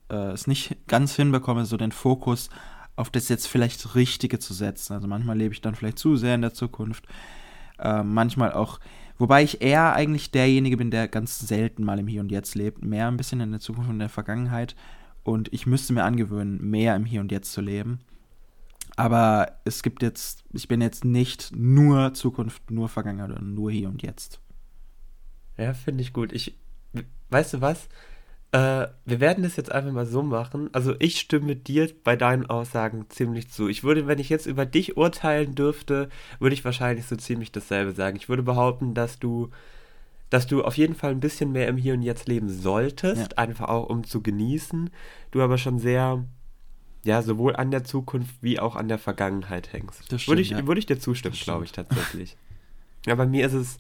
[0.10, 2.50] äh, es nicht ganz hinbekomme, so den Fokus
[2.96, 4.94] auf das jetzt vielleicht Richtige zu setzen.
[4.94, 7.06] Also manchmal lebe ich dann vielleicht zu sehr in der Zukunft.
[7.78, 8.80] Äh, manchmal auch,
[9.18, 12.84] wobei ich eher eigentlich derjenige bin, der ganz selten mal im Hier und Jetzt lebt.
[12.84, 14.76] Mehr ein bisschen in der Zukunft und in der Vergangenheit.
[15.24, 18.00] Und ich müsste mir angewöhnen, mehr im Hier und Jetzt zu leben.
[18.96, 23.90] Aber es gibt jetzt, ich bin jetzt nicht nur Zukunft, nur Vergangenheit oder nur Hier
[23.90, 24.40] und Jetzt.
[25.58, 26.32] Ja, finde ich gut.
[26.32, 26.58] Ich,
[27.30, 27.90] weißt du was?
[28.56, 30.70] Äh, wir werden das jetzt einfach mal so machen.
[30.72, 33.68] Also ich stimme dir bei deinen Aussagen ziemlich zu.
[33.68, 36.08] Ich würde, wenn ich jetzt über dich urteilen dürfte,
[36.40, 38.16] würde ich wahrscheinlich so ziemlich dasselbe sagen.
[38.16, 39.50] Ich würde behaupten, dass du
[40.30, 43.38] dass du auf jeden Fall ein bisschen mehr im Hier und Jetzt leben solltest, ja.
[43.38, 44.90] einfach auch um zu genießen.
[45.32, 46.26] Du aber schon sehr,
[47.04, 50.06] ja, sowohl an der Zukunft wie auch an der Vergangenheit hängst.
[50.06, 50.66] Stimmt, würde, ich, ja.
[50.66, 52.38] würde ich dir zustimmen, glaube ich tatsächlich.
[53.06, 53.78] ja, bei mir ist es,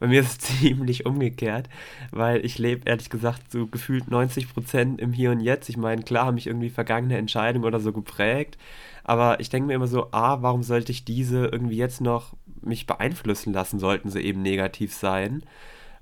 [0.00, 1.68] bei mir ist es ziemlich umgekehrt,
[2.10, 5.68] weil ich lebe ehrlich gesagt so gefühlt 90 Prozent im Hier und Jetzt.
[5.68, 8.58] Ich meine, klar haben mich irgendwie vergangene Entscheidungen oder so geprägt,
[9.04, 12.86] aber ich denke mir immer so, ah, warum sollte ich diese irgendwie jetzt noch mich
[12.86, 15.42] beeinflussen lassen, sollten sie eben negativ sein?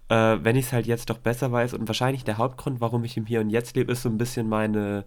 [0.09, 3.17] Äh, wenn ich es halt jetzt doch besser weiß und wahrscheinlich der Hauptgrund, warum ich
[3.17, 5.05] im Hier und Jetzt lebe, ist so ein bisschen meine,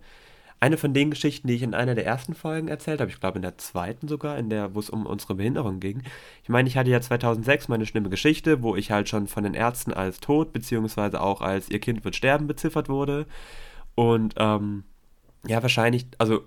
[0.61, 3.39] eine von den Geschichten, die ich in einer der ersten Folgen erzählt habe, ich glaube
[3.39, 6.03] in der zweiten sogar, in der, wo es um unsere Behinderung ging.
[6.43, 9.55] Ich meine, ich hatte ja 2006 meine schlimme Geschichte, wo ich halt schon von den
[9.55, 13.25] Ärzten als tot, beziehungsweise auch als ihr Kind wird sterben beziffert wurde.
[13.95, 14.83] Und ähm,
[15.47, 16.43] ja, wahrscheinlich, also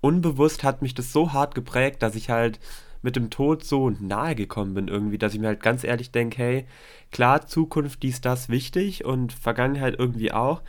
[0.00, 2.58] unbewusst hat mich das so hart geprägt, dass ich halt
[3.02, 6.38] mit dem Tod so nahe gekommen bin irgendwie, dass ich mir halt ganz ehrlich denke,
[6.38, 6.66] hey,
[7.12, 10.62] klar, Zukunft, dies, das wichtig und Vergangenheit irgendwie auch,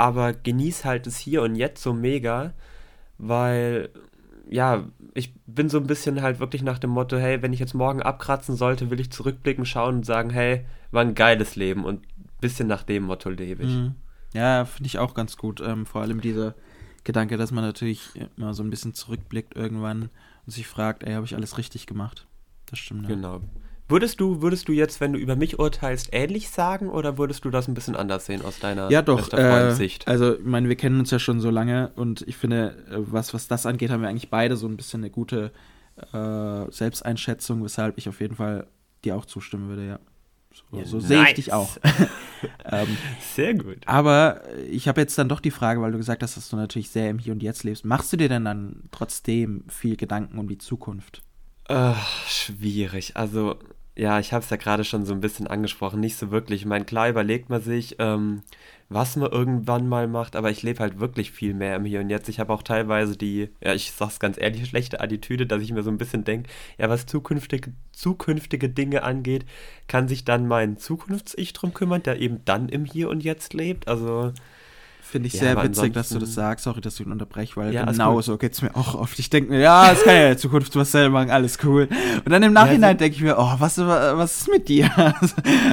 [0.00, 2.54] aber genieß halt das Hier und Jetzt so mega,
[3.18, 3.90] weil,
[4.48, 7.74] ja, ich bin so ein bisschen halt wirklich nach dem Motto, hey, wenn ich jetzt
[7.74, 12.00] morgen abkratzen sollte, will ich zurückblicken, schauen und sagen, hey, war ein geiles Leben und
[12.06, 13.68] ein bisschen nach dem Motto lebe ich.
[13.68, 13.94] Mhm.
[14.32, 15.60] Ja, finde ich auch ganz gut.
[15.60, 16.54] Ähm, vor allem dieser
[17.04, 18.08] Gedanke, dass man natürlich
[18.38, 20.08] immer so ein bisschen zurückblickt irgendwann
[20.46, 22.26] und sich fragt, ey, habe ich alles richtig gemacht?
[22.64, 23.02] Das stimmt.
[23.02, 23.08] Ja.
[23.08, 23.42] Genau.
[23.90, 27.50] Würdest du, würdest du jetzt, wenn du über mich urteilst, ähnlich sagen oder würdest du
[27.50, 30.06] das ein bisschen anders sehen aus deiner ja, doch, äh, Sicht?
[30.06, 33.34] Also, ich meine, wir kennen uns ja schon so lange und ich finde, äh, was,
[33.34, 35.50] was das angeht, haben wir eigentlich beide so ein bisschen eine gute
[36.12, 38.68] äh, Selbsteinschätzung, weshalb ich auf jeden Fall
[39.04, 39.98] dir auch zustimmen würde, ja.
[40.52, 41.06] So, ja, so nice.
[41.06, 41.76] sehe ich dich auch.
[42.64, 42.96] ähm,
[43.34, 43.78] sehr gut.
[43.86, 46.90] Aber ich habe jetzt dann doch die Frage, weil du gesagt hast, dass du natürlich
[46.90, 47.84] sehr im Hier und Jetzt lebst.
[47.84, 51.22] Machst du dir denn dann trotzdem viel Gedanken um die Zukunft?
[51.70, 51.94] Uh,
[52.26, 53.16] schwierig.
[53.16, 53.58] Also
[53.96, 56.62] ja, ich habe es ja gerade schon so ein bisschen angesprochen, nicht so wirklich.
[56.62, 58.42] Ich meine, klar überlegt man sich, ähm,
[58.88, 62.10] was man irgendwann mal macht, aber ich lebe halt wirklich viel mehr im Hier und
[62.10, 62.28] Jetzt.
[62.28, 65.82] Ich habe auch teilweise die, ja, ich sag's ganz ehrlich, schlechte Attitüde, dass ich mir
[65.82, 69.44] so ein bisschen denke, ja, was zukünftige, zukünftige Dinge angeht,
[69.86, 73.88] kann sich dann mein Zukunfts-Ich drum kümmern, der eben dann im Hier und Jetzt lebt.
[73.88, 74.32] Also
[75.10, 76.64] Finde ich ja, sehr witzig, dass du das sagst.
[76.64, 79.18] Sorry, dass ich ihn unterbreche, weil ja, genau so geht es mir auch oft.
[79.18, 81.88] Ich denke mir, ja, es kann ja in Zukunft was selber machen, alles cool.
[82.24, 84.88] Und dann im Nachhinein ja, denke ich mir, oh, was, was ist mit dir?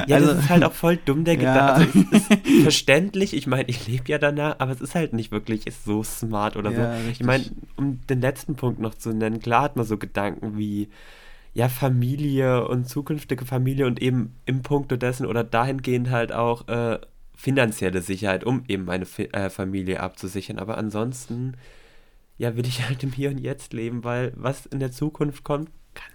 [0.08, 2.04] ja, also, das ist halt auch voll dumm, der Gedanke.
[2.10, 6.02] Also, verständlich, ich meine, ich lebe ja danach, aber es ist halt nicht wirklich so
[6.02, 6.82] smart oder so.
[6.82, 7.20] Richtig.
[7.20, 7.44] Ich meine,
[7.76, 10.88] um den letzten Punkt noch zu nennen, klar hat man so Gedanken wie,
[11.54, 16.98] ja, Familie und zukünftige Familie und eben im Punkto dessen oder dahingehend halt auch, äh,
[17.38, 20.58] finanzielle Sicherheit, um eben meine äh, Familie abzusichern.
[20.58, 21.54] Aber ansonsten,
[22.36, 25.70] ja, will ich halt im Hier und Jetzt leben, weil was in der Zukunft kommt,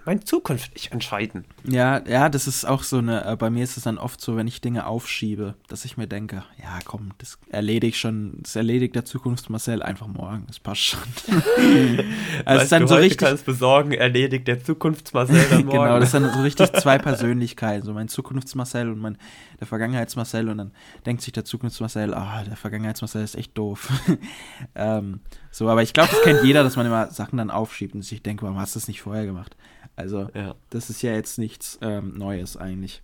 [0.06, 1.46] meine Zukunft nicht entscheiden.
[1.64, 4.36] Ja, ja, das ist auch so eine, äh, bei mir ist es dann oft so,
[4.36, 8.96] wenn ich Dinge aufschiebe, dass ich mir denke, ja komm, das erledigt schon, das erledigt
[8.96, 11.00] der Zukunft Marcel einfach morgen, das passt schon.
[12.46, 13.18] also ist dann du, so richtig.
[13.18, 15.80] kannst besorgen, erledigt der Zukunftsmarcel dann morgen.
[15.80, 19.18] genau, das dann so richtig zwei Persönlichkeiten, so mein Zukunftsmarcel und mein,
[19.60, 20.72] der Vergangenheitsmarcel und dann
[21.06, 23.90] denkt sich der Zukunftsmarcel, ah, der Vergangenheitsmarcel ist echt doof.
[24.76, 28.02] ähm, so, aber ich glaube, das kennt jeder, dass man immer Sachen dann aufschiebt und
[28.02, 29.56] sich denkt, warum hast du das nicht vorher gemacht?
[29.96, 30.56] Also, ja.
[30.70, 33.02] das ist ja jetzt nichts ähm, Neues eigentlich.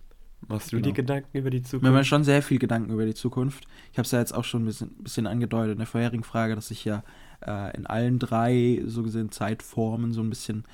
[0.48, 0.88] Machst du genau.
[0.88, 1.84] dir Gedanken über die Zukunft?
[1.84, 3.66] Mir machen schon sehr viel Gedanken über die Zukunft.
[3.92, 6.54] Ich habe es ja jetzt auch schon ein bisschen, bisschen, angedeutet in der vorherigen Frage,
[6.54, 7.04] dass ich ja
[7.46, 10.64] äh, in allen drei so gesehen Zeitformen so ein bisschen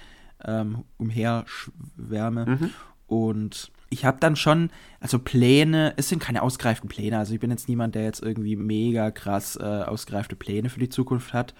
[0.45, 2.47] ähm, umherschwärme.
[2.47, 2.71] Mhm.
[3.09, 7.19] Und ich habe dann schon, also Pläne, es sind keine ausgereiften Pläne.
[7.19, 10.89] Also ich bin jetzt niemand, der jetzt irgendwie mega krass äh, ausgereifte Pläne für die
[10.89, 11.55] Zukunft hat.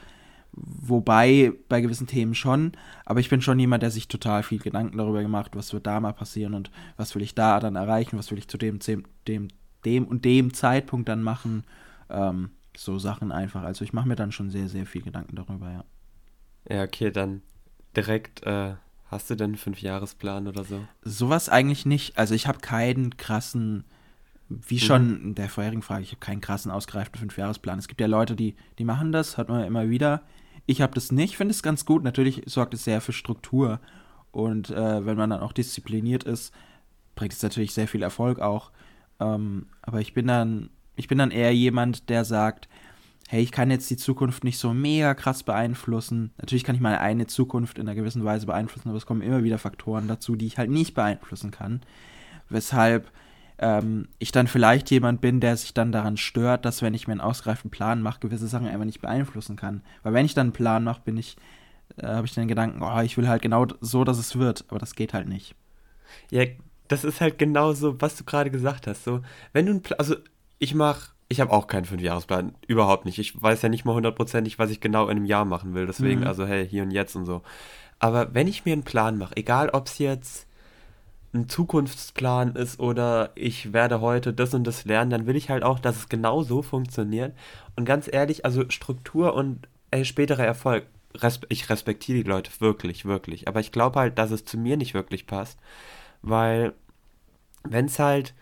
[0.57, 2.73] Wobei bei gewissen Themen schon,
[3.05, 6.01] aber ich bin schon jemand, der sich total viel Gedanken darüber gemacht, was wird da
[6.01, 8.79] mal passieren und was will ich da dann erreichen, was will ich zu dem,
[9.29, 9.49] dem,
[9.85, 11.65] dem und dem Zeitpunkt dann machen.
[12.09, 13.63] Ähm, so Sachen einfach.
[13.63, 15.85] Also ich mache mir dann schon sehr, sehr viel Gedanken darüber, ja.
[16.69, 17.43] Ja, okay, dann
[17.97, 18.75] direkt, äh,
[19.07, 20.85] hast du denn einen Fünfjahresplan oder so?
[21.03, 22.19] Sowas eigentlich nicht.
[22.19, 23.85] Also ich habe keinen krassen,
[24.49, 25.25] wie schon mhm.
[25.29, 27.79] in der vorherigen Frage, ich habe keinen krassen ausgereiften Fünfjahresplan.
[27.79, 30.23] Es gibt ja Leute, die, die machen das, hat man ja immer wieder.
[30.67, 32.03] Ich habe das nicht, finde es ganz gut.
[32.03, 33.81] Natürlich sorgt es sehr für Struktur.
[34.33, 36.53] Und äh, wenn man dann auch diszipliniert ist,
[37.15, 38.71] bringt es natürlich sehr viel Erfolg auch.
[39.21, 42.69] Ähm, aber ich bin dann, ich bin dann eher jemand, der sagt,
[43.29, 46.33] hey, ich kann jetzt die Zukunft nicht so mega krass beeinflussen.
[46.39, 49.43] Natürlich kann ich meine eine Zukunft in einer gewissen Weise beeinflussen, aber es kommen immer
[49.43, 51.81] wieder Faktoren dazu, die ich halt nicht beeinflussen kann.
[52.49, 53.11] Weshalb
[53.59, 57.13] ähm, ich dann vielleicht jemand bin, der sich dann daran stört, dass wenn ich mir
[57.13, 59.83] einen ausgereiften Plan mache, gewisse Sachen einfach nicht beeinflussen kann.
[60.03, 61.37] Weil wenn ich dann einen Plan mache, bin ich,
[61.97, 64.79] äh, habe ich den Gedanken, oh, ich will halt genau so, dass es wird, aber
[64.79, 65.55] das geht halt nicht.
[66.31, 66.45] Ja,
[66.89, 69.05] das ist halt genau so, was du gerade gesagt hast.
[69.05, 70.17] So, wenn du einen Plan, also
[70.59, 73.19] ich mache, ich habe auch keinen Fünfjahresplan, überhaupt nicht.
[73.19, 75.87] Ich weiß ja nicht mal hundertprozentig, was ich genau in einem Jahr machen will.
[75.87, 76.27] Deswegen, mhm.
[76.27, 77.43] also hey, hier und jetzt und so.
[77.99, 80.47] Aber wenn ich mir einen Plan mache, egal ob es jetzt
[81.37, 85.63] ein Zukunftsplan ist oder ich werde heute das und das lernen, dann will ich halt
[85.63, 87.35] auch, dass es genau so funktioniert.
[87.77, 93.05] Und ganz ehrlich, also Struktur und äh, späterer Erfolg, respe ich respektiere die Leute wirklich,
[93.05, 93.49] wirklich.
[93.49, 95.59] Aber ich glaube halt, dass es zu mir nicht wirklich passt,
[96.23, 96.73] weil
[97.65, 98.35] wenn es halt,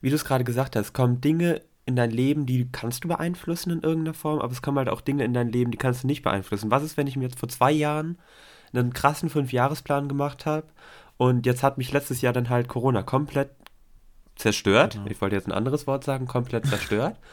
[0.00, 3.70] wie du es gerade gesagt hast, kommen Dinge in dein Leben, die kannst du beeinflussen
[3.70, 6.06] in irgendeiner Form, aber es kommen halt auch Dinge in dein Leben, die kannst du
[6.06, 6.70] nicht beeinflussen.
[6.70, 8.18] Was ist, wenn ich mir jetzt vor zwei Jahren
[8.72, 10.66] einen krassen Fünfjahresplan gemacht habe
[11.18, 13.50] und jetzt hat mich letztes Jahr dann halt Corona komplett
[14.36, 14.96] zerstört.
[14.96, 15.10] Mhm.
[15.10, 17.18] Ich wollte jetzt ein anderes Wort sagen, komplett zerstört.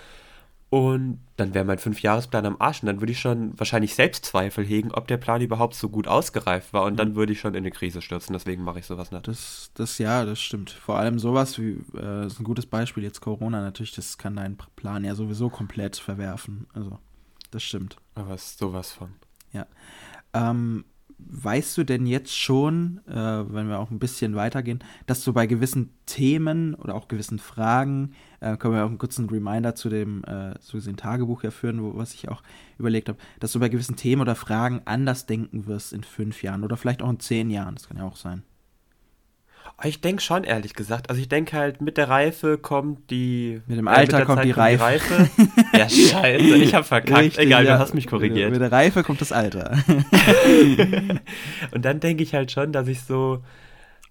[0.72, 4.92] Und dann wäre mein Fünfjahresplan am Arsch und dann würde ich schon wahrscheinlich Selbstzweifel hegen,
[4.92, 7.16] ob der Plan überhaupt so gut ausgereift war und dann mhm.
[7.16, 8.34] würde ich schon in eine Krise stürzen.
[8.34, 9.26] Deswegen mache ich sowas nicht.
[9.28, 10.72] Das, das ja, das stimmt.
[10.72, 14.58] Vor allem sowas wie, äh, ist ein gutes Beispiel jetzt Corona natürlich, das kann deinen
[14.76, 16.68] Plan ja sowieso komplett verwerfen.
[16.74, 17.00] Also,
[17.52, 17.98] das stimmt.
[18.16, 19.14] Aber es ist sowas von.
[19.54, 19.68] Ja.
[20.34, 20.84] Ähm,
[21.18, 25.48] weißt du denn jetzt schon, äh, wenn wir auch ein bisschen weitergehen, dass du bei
[25.48, 30.24] gewissen Themen oder auch gewissen Fragen, äh, können wir auch einen kurzen Reminder zu dem
[30.26, 32.44] äh, zu diesem Tagebuch erführen, wo, was ich auch
[32.78, 36.64] überlegt habe, dass du bei gewissen Themen oder Fragen anders denken wirst in fünf Jahren
[36.64, 38.44] oder vielleicht auch in zehn Jahren, das kann ja auch sein.
[39.84, 41.10] Ich denke schon, ehrlich gesagt.
[41.10, 43.62] Also ich denke halt, mit der Reife kommt die.
[43.68, 45.04] Mit dem Alter äh, kommt, die, kommt Reife.
[45.08, 45.30] die Reife.
[45.78, 47.20] ja, scheiße, ich habe verkackt.
[47.20, 47.76] Richtig, Egal, ja.
[47.76, 48.52] du hast mich korrigiert.
[48.52, 49.78] Mit der Reife kommt das Alter.
[51.72, 53.44] Und dann denke ich halt schon, dass ich so,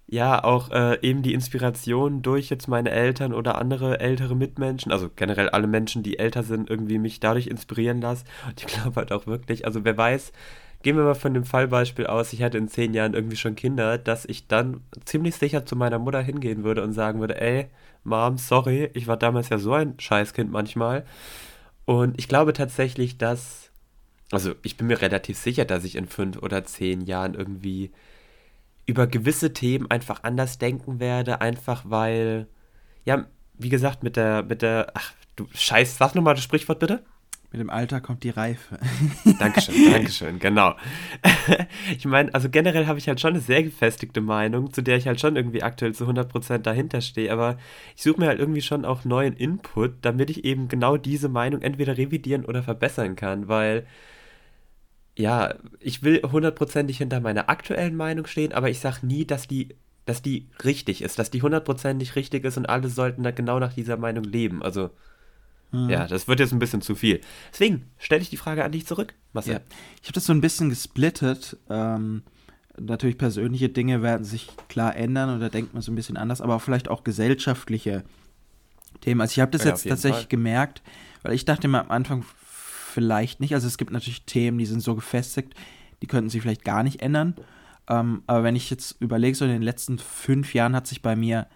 [0.07, 5.09] ja, auch äh, eben die Inspiration durch jetzt meine Eltern oder andere ältere Mitmenschen, also
[5.15, 8.25] generell alle Menschen, die älter sind, irgendwie mich dadurch inspirieren lasse.
[8.47, 10.31] Und ich glaube halt auch wirklich, also wer weiß,
[10.85, 13.97] gehen wir mal von dem Fallbeispiel aus, ich hätte in zehn Jahren irgendwie schon Kinder,
[13.97, 17.69] dass ich dann ziemlich sicher zu meiner Mutter hingehen würde und sagen würde, ey,
[18.03, 21.03] Mom, sorry, ich war damals ja so ein Scheißkind manchmal.
[21.85, 23.71] Und ich glaube tatsächlich, dass,
[24.29, 27.91] also ich bin mir relativ sicher, dass ich in fünf oder zehn Jahren irgendwie
[28.85, 32.45] über gewisse Themen einfach anders denken werde, einfach weil,
[33.05, 37.03] ja, wie gesagt, mit der, mit der, ach, du Scheiß, sag nochmal das Sprichwort bitte.
[37.55, 38.77] Mit dem Alter kommt die Reife.
[39.39, 40.75] Dankeschön, Dankeschön, genau.
[41.97, 45.07] ich meine, also generell habe ich halt schon eine sehr gefestigte Meinung, zu der ich
[45.07, 47.57] halt schon irgendwie aktuell zu 100% dahinter stehe, aber
[47.95, 51.61] ich suche mir halt irgendwie schon auch neuen Input, damit ich eben genau diese Meinung
[51.61, 53.85] entweder revidieren oder verbessern kann, weil
[55.17, 59.69] ja, ich will hundertprozentig hinter meiner aktuellen Meinung stehen, aber ich sage nie, dass die
[60.05, 63.73] dass die richtig ist, dass die hundertprozentig richtig ist und alle sollten da genau nach
[63.73, 64.61] dieser Meinung leben.
[64.61, 64.91] Also
[65.75, 65.89] hm.
[65.89, 67.21] Ja, das wird jetzt ein bisschen zu viel.
[67.51, 69.53] Deswegen stelle ich die Frage an dich zurück, Marcel.
[69.53, 69.59] Ja.
[70.01, 71.57] Ich habe das so ein bisschen gesplittet.
[71.69, 72.23] Ähm,
[72.77, 76.59] Natürlich persönliche Dinge werden sich klar ändern oder denkt man so ein bisschen anders, aber
[76.59, 78.03] vielleicht auch gesellschaftliche
[78.99, 79.21] Themen.
[79.21, 80.29] Also ich habe das ja, jetzt tatsächlich Fall.
[80.29, 80.81] gemerkt,
[81.23, 83.53] weil ich dachte mir am Anfang vielleicht nicht.
[83.53, 85.53] Also es gibt natürlich Themen, die sind so gefestigt,
[86.01, 87.35] die könnten sich vielleicht gar nicht ändern.
[87.87, 91.15] Ähm, aber wenn ich jetzt überlege, so in den letzten fünf Jahren hat sich bei
[91.15, 91.47] mir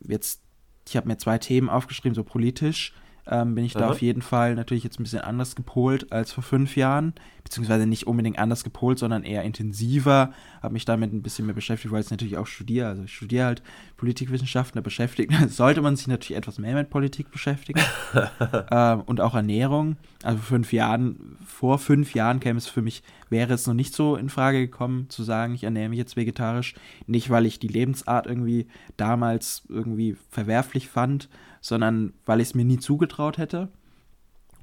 [0.00, 0.42] jetzt,
[0.86, 2.94] ich habe mir zwei Themen aufgeschrieben, so politisch
[3.30, 3.84] ähm, bin ich Aha.
[3.84, 7.14] da auf jeden Fall natürlich jetzt ein bisschen anders gepolt als vor fünf Jahren.
[7.44, 10.32] Beziehungsweise nicht unbedingt anders gepolt, sondern eher intensiver.
[10.62, 12.88] Habe mich damit ein bisschen mehr beschäftigt, weil ich natürlich auch studiere.
[12.88, 13.62] Also ich studiere halt
[13.98, 17.80] Politikwissenschaften, da beschäftigt sollte man sich natürlich etwas mehr mit Politik beschäftigen.
[18.70, 19.96] ähm, und auch Ernährung.
[20.22, 24.16] Also fünf Jahren, vor fünf Jahren käme es für mich, wäre es noch nicht so
[24.16, 26.74] in Frage gekommen, zu sagen, ich ernähre mich jetzt vegetarisch.
[27.06, 31.28] Nicht, weil ich die Lebensart irgendwie damals irgendwie verwerflich fand,
[31.60, 33.68] sondern weil ich es mir nie zugetraut hätte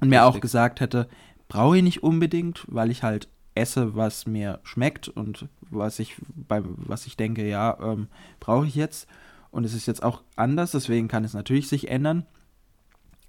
[0.00, 1.08] und mir auch gesagt hätte,
[1.48, 6.16] brauche ich nicht unbedingt, weil ich halt esse, was mir schmeckt und was ich
[6.48, 8.08] bei was ich denke, ja, ähm,
[8.40, 9.08] brauche ich jetzt.
[9.56, 12.26] Und es ist jetzt auch anders, deswegen kann es natürlich sich ändern.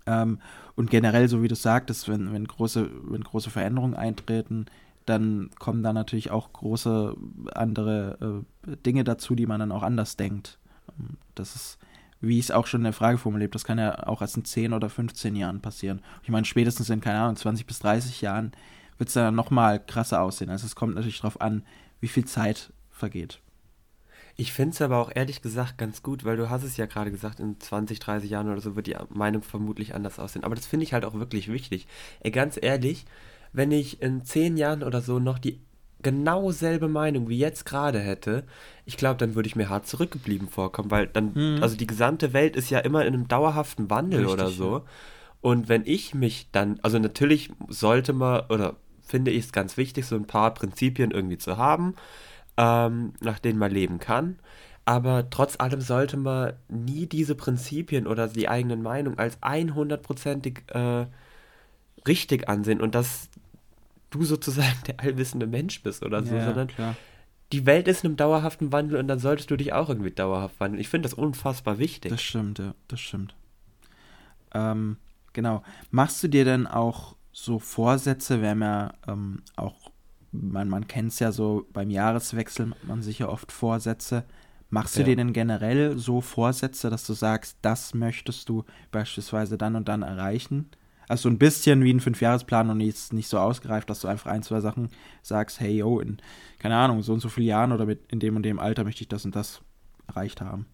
[0.06, 0.40] Ähm,
[0.76, 4.66] und generell, so wie du sagtest, wenn, wenn, große, wenn große Veränderungen eintreten,
[5.06, 7.16] dann kommen da natürlich auch große
[7.54, 10.60] andere äh, Dinge dazu, die man dann auch anders denkt.
[11.00, 11.80] Ähm, das ist
[12.20, 14.44] wie ich es auch schon in der Frage formuliert das kann ja auch erst in
[14.44, 16.02] 10 oder 15 Jahren passieren.
[16.24, 18.52] Ich meine, spätestens in, keine Ahnung, 20 bis 30 Jahren
[18.98, 20.50] wird es dann nochmal krasser aussehen.
[20.50, 21.64] Also es kommt natürlich darauf an,
[22.02, 23.40] wie viel Zeit vergeht.
[24.40, 27.10] Ich finde es aber auch ehrlich gesagt ganz gut, weil du hast es ja gerade
[27.10, 30.44] gesagt, in 20, 30 Jahren oder so wird die Meinung vermutlich anders aussehen.
[30.44, 31.88] Aber das finde ich halt auch wirklich wichtig.
[32.20, 33.06] Ey, ganz ehrlich,
[33.52, 35.60] wenn ich in 10 Jahren oder so noch die
[36.04, 38.44] genau selbe Meinung wie jetzt gerade hätte,
[38.86, 41.58] ich glaube, dann würde ich mir hart zurückgeblieben vorkommen, weil dann, hm.
[41.64, 44.72] also die gesamte Welt ist ja immer in einem dauerhaften Wandel Richtig, oder so.
[44.78, 44.84] Ja.
[45.42, 50.06] Und wenn ich mich dann, also natürlich sollte man, oder finde ich es ganz wichtig,
[50.06, 51.96] so ein paar Prinzipien irgendwie zu haben,
[52.58, 54.40] ähm, nach denen man leben kann.
[54.86, 61.08] Aber trotz allem sollte man nie diese Prinzipien oder die eigenen Meinungen als 100%ig äh,
[62.08, 62.82] richtig ansehen.
[62.82, 63.30] Und das
[64.10, 66.96] du sozusagen der allwissende Mensch bist oder so, ja, sondern klar.
[67.52, 70.60] die Welt ist in einem dauerhaften Wandel und dann solltest du dich auch irgendwie dauerhaft
[70.60, 70.82] wandeln.
[70.82, 72.12] Ich finde das unfassbar wichtig.
[72.12, 73.36] Das stimmt, ja, das stimmt.
[74.54, 74.98] Ähm,
[75.34, 75.64] genau.
[75.92, 79.87] Machst du dir denn auch so Vorsätze, wir haben ja ähm, auch,
[80.42, 84.26] man, man kennt es ja so, beim Jahreswechsel macht man sich ja oft Vorsätze.
[84.70, 85.04] Machst ja.
[85.04, 89.88] du dir denn generell so Vorsätze, dass du sagst, das möchtest du beispielsweise dann und
[89.88, 90.70] dann erreichen?
[91.08, 94.44] Also ein bisschen wie ein Fünfjahresplan und nicht, nicht so ausgereift, dass du einfach ein,
[94.44, 94.90] zwei Sachen
[95.22, 96.18] sagst, hey, yo, in,
[96.60, 99.04] keine Ahnung, so und so vielen Jahren oder mit, in dem und dem Alter möchte
[99.04, 99.62] ich das und das
[100.08, 100.66] erreicht haben.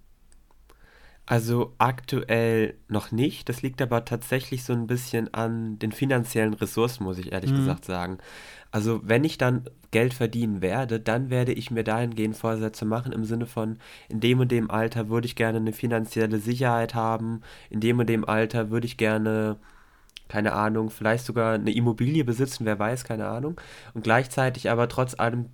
[1.25, 3.47] Also aktuell noch nicht.
[3.47, 7.57] Das liegt aber tatsächlich so ein bisschen an den finanziellen Ressourcen, muss ich ehrlich mhm.
[7.57, 8.17] gesagt sagen.
[8.71, 13.23] Also wenn ich dann Geld verdienen werde, dann werde ich mir dahingehend Vorsätze machen im
[13.23, 13.77] Sinne von,
[14.09, 18.09] in dem und dem Alter würde ich gerne eine finanzielle Sicherheit haben, in dem und
[18.09, 19.57] dem Alter würde ich gerne
[20.29, 23.59] keine Ahnung, vielleicht sogar eine Immobilie besitzen, wer weiß, keine Ahnung.
[23.93, 25.49] Und gleichzeitig aber trotz allem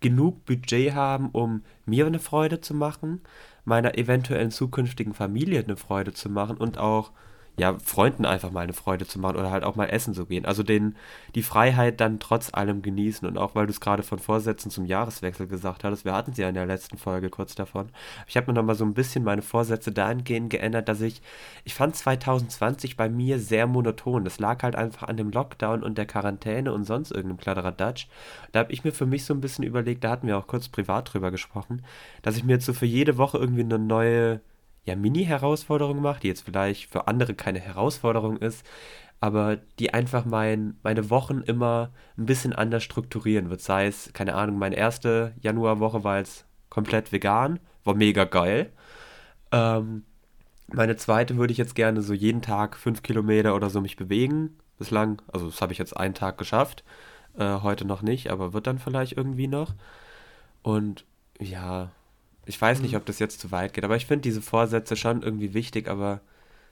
[0.00, 3.22] genug Budget haben, um mir eine Freude zu machen,
[3.64, 7.12] meiner eventuellen zukünftigen Familie eine Freude zu machen und auch
[7.58, 10.46] ja, Freunden einfach mal eine Freude zu machen oder halt auch mal essen zu gehen.
[10.46, 10.96] Also den,
[11.34, 13.28] die Freiheit dann trotz allem genießen.
[13.28, 16.38] Und auch weil du es gerade von Vorsätzen zum Jahreswechsel gesagt hattest, wir hatten es
[16.38, 17.90] ja in der letzten Folge kurz davon.
[18.26, 21.20] Ich habe mir nochmal so ein bisschen meine Vorsätze dahingehend geändert, dass ich,
[21.64, 24.24] ich fand 2020 bei mir sehr monoton.
[24.24, 28.06] Das lag halt einfach an dem Lockdown und der Quarantäne und sonst irgendeinem Kladderadatsch.
[28.52, 30.70] Da habe ich mir für mich so ein bisschen überlegt, da hatten wir auch kurz
[30.70, 31.82] privat drüber gesprochen,
[32.22, 34.40] dass ich mir jetzt so für jede Woche irgendwie eine neue
[34.84, 38.66] ja, Mini-Herausforderung mache, die jetzt vielleicht für andere keine Herausforderung ist,
[39.20, 43.60] aber die einfach mein, meine Wochen immer ein bisschen anders strukturieren wird.
[43.60, 48.72] Sei es, keine Ahnung, meine erste Januarwoche war jetzt komplett vegan, war mega geil.
[49.52, 50.04] Ähm,
[50.68, 54.58] meine zweite würde ich jetzt gerne so jeden Tag fünf Kilometer oder so mich bewegen.
[54.78, 56.82] Bislang, also das habe ich jetzt einen Tag geschafft.
[57.38, 59.74] Äh, heute noch nicht, aber wird dann vielleicht irgendwie noch.
[60.62, 61.04] Und
[61.38, 61.90] ja,
[62.46, 62.98] ich weiß nicht, mhm.
[62.98, 66.20] ob das jetzt zu weit geht, aber ich finde diese Vorsätze schon irgendwie wichtig, aber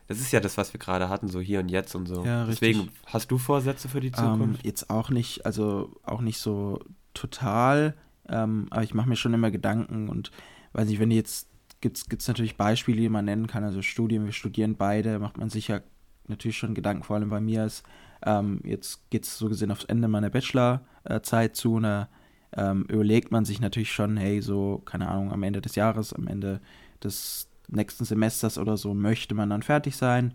[0.08, 2.24] das ist ja das, was wir gerade hatten, so hier und jetzt und so.
[2.24, 4.64] Ja, Deswegen, hast du Vorsätze für die ähm, Zukunft?
[4.64, 6.80] Ähm, jetzt auch nicht, also auch nicht so
[7.14, 7.94] total,
[8.28, 10.32] ähm, aber ich mache mir schon immer Gedanken und
[10.72, 11.48] weiß nicht, wenn jetzt
[11.80, 15.48] gibt es natürlich Beispiele, die man nennen kann, also Studien, wir studieren beide, macht man
[15.48, 15.80] sich ja
[16.26, 17.84] natürlich schon Gedanken, vor allem bei mir ist,
[18.22, 22.08] ähm, jetzt geht es so gesehen aufs Ende meiner Bachelorzeit zu, einer
[22.56, 26.26] ähm, überlegt man sich natürlich schon, hey, so, keine Ahnung, am Ende des Jahres, am
[26.26, 26.60] Ende
[27.02, 30.34] des nächsten Semesters oder so möchte man dann fertig sein.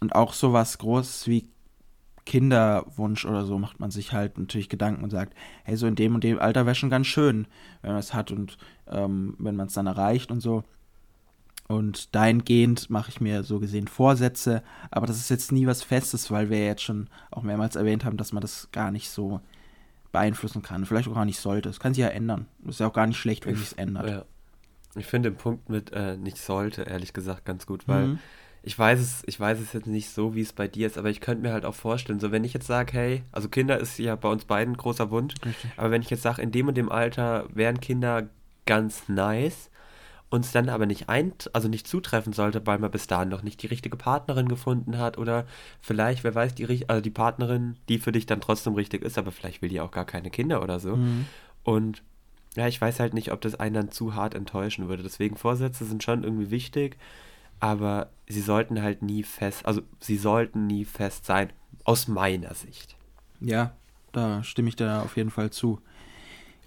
[0.00, 1.48] Und auch sowas Großes wie
[2.24, 6.14] Kinderwunsch oder so macht man sich halt natürlich Gedanken und sagt, hey, so in dem
[6.14, 7.46] und dem Alter wäre schon ganz schön,
[7.80, 10.62] wenn man es hat und ähm, wenn man es dann erreicht und so.
[11.68, 16.30] Und dahingehend mache ich mir so gesehen Vorsätze, aber das ist jetzt nie was Festes,
[16.30, 19.40] weil wir jetzt schon auch mehrmals erwähnt haben, dass man das gar nicht so
[20.18, 20.84] beeinflussen kann.
[20.84, 21.68] Vielleicht auch gar nicht sollte.
[21.68, 22.46] Es kann sich ja ändern.
[22.64, 24.08] Das ist ja auch gar nicht schlecht, wenn sich es ändert.
[24.08, 24.24] Ja.
[24.96, 28.18] Ich finde den Punkt mit äh, nicht sollte, ehrlich gesagt, ganz gut, weil mhm.
[28.62, 31.10] ich weiß es, ich weiß es jetzt nicht so, wie es bei dir ist, aber
[31.10, 33.98] ich könnte mir halt auch vorstellen, so wenn ich jetzt sage, hey, also Kinder ist
[33.98, 35.70] ja bei uns beiden ein großer Wunsch, Richtig.
[35.76, 38.28] aber wenn ich jetzt sage, in dem und dem Alter wären Kinder
[38.66, 39.70] ganz nice,
[40.30, 43.62] uns dann aber nicht ein, also nicht zutreffen sollte, weil man bis dahin noch nicht
[43.62, 45.46] die richtige Partnerin gefunden hat oder
[45.80, 49.32] vielleicht, wer weiß, die, also die Partnerin, die für dich dann trotzdem richtig ist, aber
[49.32, 50.96] vielleicht will die auch gar keine Kinder oder so.
[50.96, 51.26] Mhm.
[51.64, 52.02] Und
[52.56, 55.02] ja, ich weiß halt nicht, ob das einen dann zu hart enttäuschen würde.
[55.02, 56.96] Deswegen Vorsätze sind schon irgendwie wichtig,
[57.60, 61.50] aber sie sollten halt nie fest, also sie sollten nie fest sein,
[61.84, 62.96] aus meiner Sicht.
[63.40, 63.72] Ja,
[64.12, 65.80] da stimme ich da auf jeden Fall zu.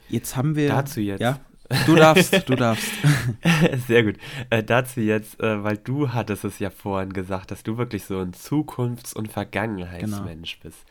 [0.09, 0.69] Jetzt haben wir.
[0.69, 1.21] Dazu jetzt.
[1.21, 1.39] Ja,
[1.85, 2.91] Du darfst, du darfst.
[3.87, 4.15] Sehr gut.
[4.49, 8.19] Äh, dazu jetzt, äh, weil du hattest es ja vorhin gesagt, dass du wirklich so
[8.19, 10.63] ein Zukunfts- und Vergangenheitsmensch genau.
[10.63, 10.85] bist.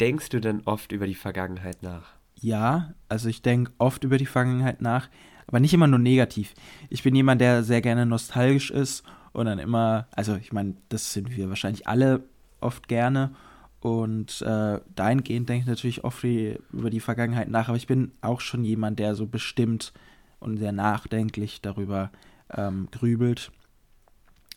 [0.00, 2.14] Denkst du denn oft über die Vergangenheit nach?
[2.36, 5.08] Ja, also ich denke oft über die Vergangenheit nach,
[5.46, 6.54] aber nicht immer nur negativ.
[6.88, 11.12] Ich bin jemand, der sehr gerne nostalgisch ist und dann immer, also ich meine, das
[11.12, 12.24] sind wir wahrscheinlich alle
[12.60, 13.32] oft gerne
[13.80, 18.40] und äh, dahingehend denke ich natürlich oft über die Vergangenheit nach, aber ich bin auch
[18.40, 19.92] schon jemand, der so bestimmt
[20.38, 22.10] und sehr nachdenklich darüber
[22.54, 23.50] ähm, grübelt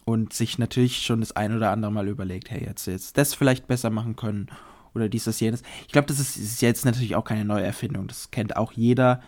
[0.06, 3.68] und sich natürlich schon das ein oder andere Mal überlegt, hey, jetzt, jetzt das vielleicht
[3.68, 4.48] besser machen können
[4.94, 5.64] oder dies, das, jenes.
[5.88, 9.22] Ich glaube, das ist, ist jetzt natürlich auch keine neue Erfindung, das kennt auch jeder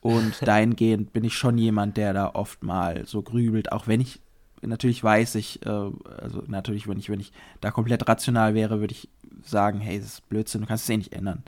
[0.00, 4.20] und dahingehend bin ich schon jemand, der da oft mal so grübelt, auch wenn ich
[4.62, 8.92] natürlich weiß ich, äh, also natürlich, wenn ich, wenn ich da komplett rational wäre, würde
[8.92, 9.08] ich
[9.42, 11.42] sagen, hey, das ist Blödsinn, du kannst es eh nicht ändern.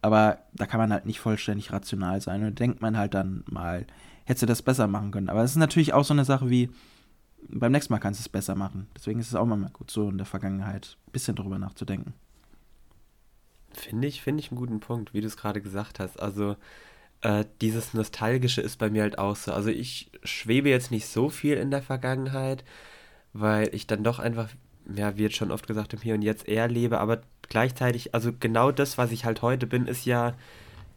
[0.00, 2.44] Aber da kann man halt nicht vollständig rational sein.
[2.44, 3.86] Und denkt man halt dann mal,
[4.24, 5.28] hättest du das besser machen können.
[5.28, 6.70] Aber es ist natürlich auch so eine Sache wie,
[7.48, 8.86] beim nächsten Mal kannst du es besser machen.
[8.94, 12.14] Deswegen ist es auch mal gut, so in der Vergangenheit ein bisschen drüber nachzudenken.
[13.72, 16.20] Finde ich, finde ich einen guten Punkt, wie du es gerade gesagt hast.
[16.20, 16.56] Also,
[17.22, 19.52] äh, dieses Nostalgische ist bei mir halt auch so.
[19.52, 22.64] Also, ich schwebe jetzt nicht so viel in der Vergangenheit,
[23.32, 24.48] weil ich dann doch einfach
[24.94, 28.32] ja, wie jetzt schon oft gesagt im Hier und Jetzt eher lebe, aber gleichzeitig, also
[28.38, 30.34] genau das, was ich halt heute bin, ist ja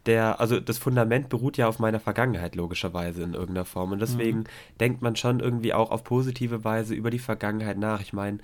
[0.06, 4.40] der, also das Fundament beruht ja auf meiner Vergangenheit logischerweise in irgendeiner Form und deswegen
[4.40, 4.44] mhm.
[4.80, 8.00] denkt man schon irgendwie auch auf positive Weise über die Vergangenheit nach.
[8.00, 8.38] Ich meine,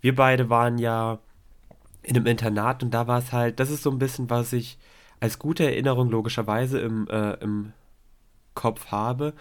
[0.00, 1.18] wir beide waren ja
[2.02, 4.78] in einem Internat und da war es halt, das ist so ein bisschen, was ich
[5.20, 7.72] als gute Erinnerung logischerweise im, äh, im
[8.54, 9.34] Kopf habe,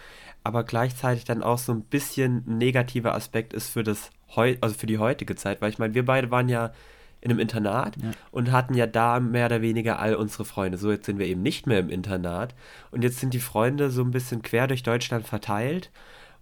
[0.43, 4.85] aber gleichzeitig dann auch so ein bisschen negativer Aspekt ist für das heu also für
[4.85, 6.71] die heutige Zeit, weil ich meine, wir beide waren ja
[7.21, 8.11] in einem Internat ja.
[8.31, 10.77] und hatten ja da mehr oder weniger all unsere Freunde.
[10.77, 12.55] So, jetzt sind wir eben nicht mehr im Internat
[12.91, 15.91] und jetzt sind die Freunde so ein bisschen quer durch Deutschland verteilt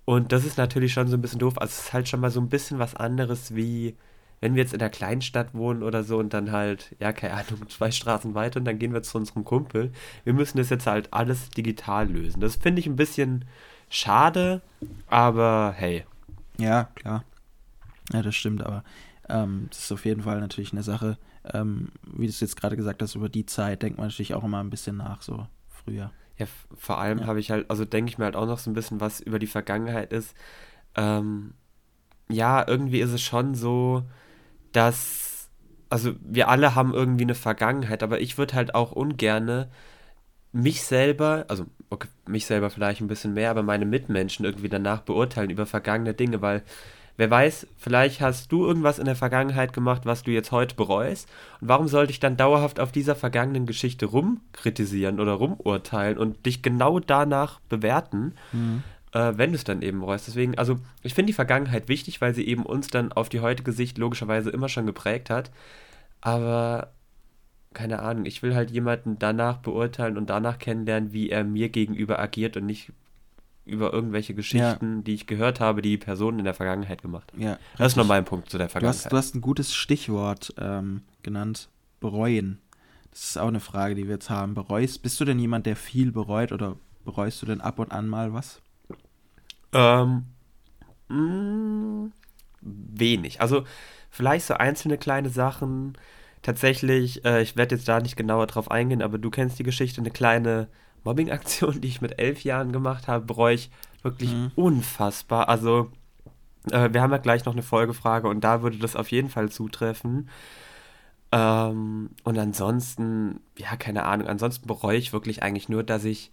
[0.05, 1.55] und das ist natürlich schon so ein bisschen doof.
[1.57, 3.95] Also es ist halt schon mal so ein bisschen was anderes wie
[4.39, 7.69] wenn wir jetzt in der Kleinstadt wohnen oder so und dann halt, ja, keine Ahnung,
[7.69, 9.91] zwei Straßen weiter und dann gehen wir zu unserem Kumpel.
[10.23, 12.39] Wir müssen das jetzt halt alles digital lösen.
[12.39, 13.45] Das finde ich ein bisschen
[13.89, 14.61] schade,
[15.07, 16.05] aber hey.
[16.59, 17.23] Ja, klar.
[18.13, 18.83] Ja, das stimmt, aber
[19.29, 21.17] ähm, das ist auf jeden Fall natürlich eine Sache,
[21.53, 24.43] ähm, wie du es jetzt gerade gesagt hast, über die Zeit denkt man natürlich auch
[24.43, 26.11] immer ein bisschen nach, so früher.
[26.37, 27.25] Ja, vor allem ja.
[27.25, 29.39] habe ich halt, also denke ich mir halt auch noch so ein bisschen, was über
[29.39, 30.35] die Vergangenheit ist.
[30.95, 31.53] Ähm,
[32.29, 34.03] ja, irgendwie ist es schon so,
[34.71, 35.49] dass,
[35.89, 39.69] also wir alle haben irgendwie eine Vergangenheit, aber ich würde halt auch ungerne
[40.51, 45.01] mich selber, also okay, mich selber vielleicht ein bisschen mehr, aber meine Mitmenschen irgendwie danach
[45.01, 46.63] beurteilen über vergangene Dinge, weil
[47.17, 51.27] Wer weiß, vielleicht hast du irgendwas in der Vergangenheit gemacht, was du jetzt heute bereust.
[51.59, 56.61] Und warum sollte ich dann dauerhaft auf dieser vergangenen Geschichte rumkritisieren oder rumurteilen und dich
[56.61, 58.83] genau danach bewerten, mhm.
[59.13, 60.27] Äh, wenn du es dann eben bereust?
[60.27, 63.71] Deswegen, also ich finde die Vergangenheit wichtig, weil sie eben uns dann auf die heutige
[63.71, 65.51] Sicht logischerweise immer schon geprägt hat.
[66.21, 66.93] Aber
[67.73, 72.19] keine Ahnung, ich will halt jemanden danach beurteilen und danach kennenlernen, wie er mir gegenüber
[72.19, 72.91] agiert und nicht
[73.65, 75.01] über irgendwelche Geschichten, ja.
[75.03, 77.41] die ich gehört habe, die Personen in der Vergangenheit gemacht haben.
[77.41, 79.01] Ja, das ist nur mein Punkt zu der Vergangenheit.
[79.01, 82.59] Du hast, du hast ein gutes Stichwort ähm, genannt, bereuen.
[83.11, 84.53] Das ist auch eine Frage, die wir jetzt haben.
[84.53, 88.07] Bereust, bist du denn jemand, der viel bereut oder bereust du denn ab und an
[88.07, 88.61] mal was?
[89.77, 90.25] Ähm,
[91.07, 92.13] mh, mm,
[92.61, 93.41] wenig.
[93.41, 93.63] Also
[94.09, 95.97] vielleicht so einzelne kleine Sachen.
[96.41, 100.01] Tatsächlich, äh, ich werde jetzt da nicht genauer drauf eingehen, aber du kennst die Geschichte,
[100.01, 100.67] eine kleine
[101.03, 103.69] Mobbing-Aktion, die ich mit elf Jahren gemacht habe, bereue ich
[104.01, 104.51] wirklich mhm.
[104.55, 105.49] unfassbar.
[105.49, 105.91] Also,
[106.71, 109.49] äh, wir haben ja gleich noch eine Folgefrage und da würde das auf jeden Fall
[109.49, 110.29] zutreffen.
[111.31, 116.31] Ähm, und ansonsten, ja, keine Ahnung, ansonsten bereue ich wirklich eigentlich nur, dass ich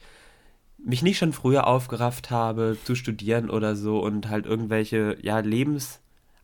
[0.85, 6.01] mich nicht schon früher aufgerafft habe zu studieren oder so und halt irgendwelche, ja, Lebens-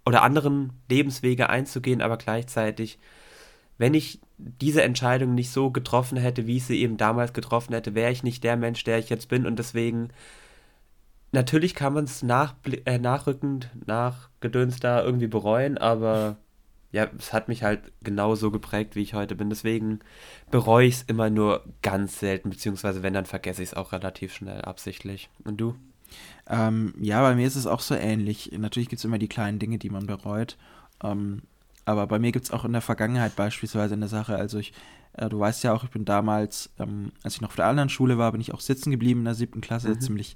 [0.07, 2.99] oder anderen Lebenswege einzugehen, aber gleichzeitig,
[3.79, 7.95] wenn ich diese Entscheidung nicht so getroffen hätte, wie ich sie eben damals getroffen hätte,
[7.95, 10.09] wäre ich nicht der Mensch, der ich jetzt bin und deswegen
[11.33, 12.55] natürlich kann man es nach,
[12.87, 16.39] äh, nachrückend, nachgedönst da irgendwie bereuen, aber
[16.93, 19.49] ja, es hat mich halt genauso geprägt, wie ich heute bin.
[19.49, 20.01] Deswegen
[20.51, 24.35] bereue ich es immer nur ganz selten, beziehungsweise wenn, dann vergesse ich es auch relativ
[24.35, 25.31] schnell absichtlich.
[25.45, 25.77] Und du?
[26.49, 28.51] Ähm, ja, bei mir ist es auch so ähnlich.
[28.59, 30.57] Natürlich gibt es immer die kleinen Dinge, die man bereut.
[31.05, 31.43] Ähm,
[31.85, 34.35] aber bei mir gibt es auch in der Vergangenheit beispielsweise eine Sache.
[34.35, 34.73] Also ich,
[35.13, 37.89] äh, du weißt ja auch, ich bin damals, ähm, als ich noch auf der anderen
[37.89, 40.01] Schule war, bin ich auch sitzen geblieben in der siebten Klasse, mhm.
[40.01, 40.35] ziemlich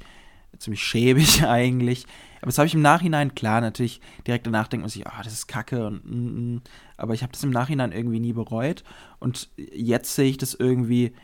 [0.59, 2.07] ziemlich schäbig eigentlich.
[2.41, 5.33] Aber das habe ich im Nachhinein, klar, natürlich direkt danach denkt man sich, oh, das
[5.33, 6.63] ist kacke und mm, mm.
[6.99, 8.85] aber ich habe das im Nachhinein irgendwie nie bereut
[9.19, 11.15] und jetzt sehe ich das irgendwie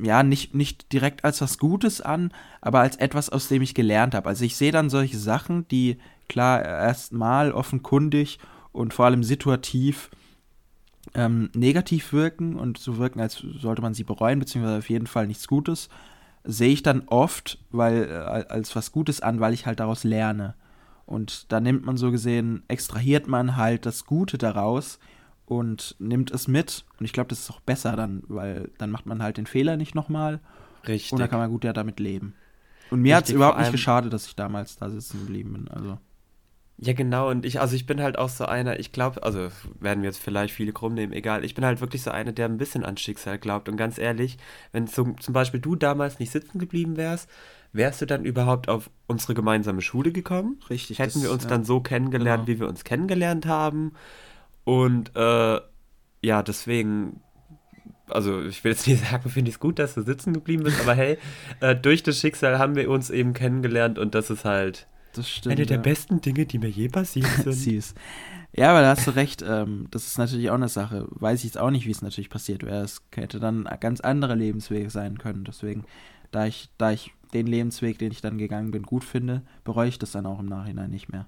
[0.00, 4.14] ja, nicht, nicht direkt als was Gutes an, aber als etwas, aus dem ich gelernt
[4.14, 4.28] habe.
[4.28, 5.96] Also ich sehe dann solche Sachen, die
[6.28, 8.38] klar erstmal offenkundig
[8.72, 10.10] und vor allem situativ
[11.14, 15.26] ähm, negativ wirken und so wirken, als sollte man sie bereuen, beziehungsweise auf jeden Fall
[15.26, 15.88] nichts Gutes
[16.46, 18.14] sehe ich dann oft weil, äh,
[18.48, 20.54] als was Gutes an, weil ich halt daraus lerne.
[21.04, 24.98] Und da nimmt man so gesehen, extrahiert man halt das Gute daraus
[25.44, 26.84] und nimmt es mit.
[26.98, 29.76] Und ich glaube, das ist auch besser dann, weil dann macht man halt den Fehler
[29.76, 30.40] nicht nochmal.
[30.86, 31.12] Richtig.
[31.12, 32.34] Und dann kann man gut ja damit leben.
[32.90, 35.68] Und mir hat es überhaupt nicht geschadet, dass ich damals da sitzen geblieben bin.
[35.68, 35.98] Also.
[36.78, 37.30] Ja, genau.
[37.30, 39.48] Und ich, also ich bin halt auch so einer, ich glaube, also
[39.80, 41.42] werden wir jetzt vielleicht viele krumm nehmen, egal.
[41.44, 43.68] Ich bin halt wirklich so einer, der ein bisschen an Schicksal glaubt.
[43.68, 44.36] Und ganz ehrlich,
[44.72, 47.30] wenn zum, zum Beispiel du damals nicht sitzen geblieben wärst,
[47.72, 50.60] wärst du dann überhaupt auf unsere gemeinsame Schule gekommen?
[50.68, 50.98] Richtig.
[50.98, 51.50] Hätten das, wir uns ja.
[51.50, 52.56] dann so kennengelernt, genau.
[52.56, 53.92] wie wir uns kennengelernt haben.
[54.64, 55.60] Und äh,
[56.22, 57.20] ja, deswegen
[58.08, 60.80] also ich will jetzt nicht sagen, finde ich es gut, dass du sitzen geblieben bist,
[60.80, 61.18] aber hey,
[61.60, 64.86] äh, durch das Schicksal haben wir uns eben kennengelernt und das ist halt
[65.18, 65.54] das stimmt.
[65.54, 65.82] Eine der ja.
[65.82, 67.52] besten Dinge, die mir je passiert sind.
[67.52, 67.94] Süß.
[68.52, 69.42] Ja, aber da hast du recht.
[69.46, 71.06] Ähm, das ist natürlich auch eine Sache.
[71.10, 72.82] Weiß ich jetzt auch nicht, wie es natürlich passiert wäre.
[72.82, 75.44] Es hätte dann ganz andere Lebenswege sein können.
[75.44, 75.84] Deswegen,
[76.30, 79.98] da ich, da ich den Lebensweg, den ich dann gegangen bin, gut finde, bereue ich
[79.98, 81.26] das dann auch im Nachhinein nicht mehr.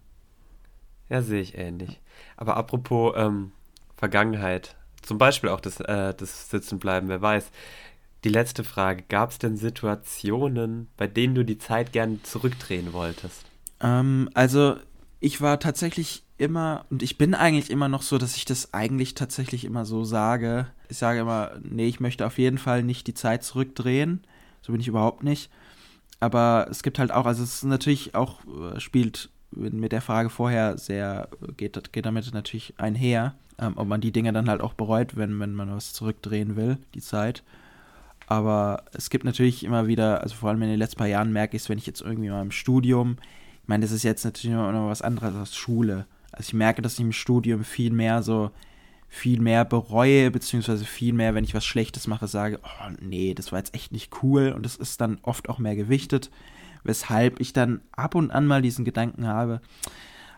[1.09, 2.01] Ja, sehe ich ähnlich.
[2.37, 3.53] Aber apropos ähm,
[3.97, 7.51] Vergangenheit, zum Beispiel auch das, äh, das Sitzenbleiben, wer weiß.
[8.25, 13.48] Die letzte Frage: Gab es denn Situationen, bei denen du die Zeit gern zurückdrehen wolltest?
[13.81, 14.77] Ähm, also
[15.21, 19.15] ich war tatsächlich immer, und ich bin eigentlich immer noch so, dass ich das eigentlich
[19.15, 20.67] tatsächlich immer so sage.
[20.89, 24.23] Ich sage immer, nee, ich möchte auf jeden Fall nicht die Zeit zurückdrehen.
[24.63, 25.51] So bin ich überhaupt nicht.
[26.21, 30.31] Aber es gibt halt auch, also es ist natürlich auch, äh, spielt mit der Frage
[30.31, 34.75] vorher sehr, geht, geht damit natürlich einher, ähm, ob man die Dinge dann halt auch
[34.75, 37.43] bereut, wenn, wenn man was zurückdrehen will, die Zeit.
[38.27, 41.57] Aber es gibt natürlich immer wieder, also vor allem in den letzten paar Jahren merke
[41.57, 43.17] ich es, wenn ich jetzt irgendwie mal im Studium
[43.69, 46.07] ich meine, das ist jetzt natürlich noch was anderes als Schule.
[46.33, 48.51] Also ich merke, dass ich im Studium viel mehr so,
[49.09, 53.53] viel mehr bereue, beziehungsweise viel mehr, wenn ich was Schlechtes mache, sage, oh nee, das
[53.53, 56.31] war jetzt echt nicht cool und das ist dann oft auch mehr gewichtet,
[56.83, 59.61] weshalb ich dann ab und an mal diesen Gedanken habe,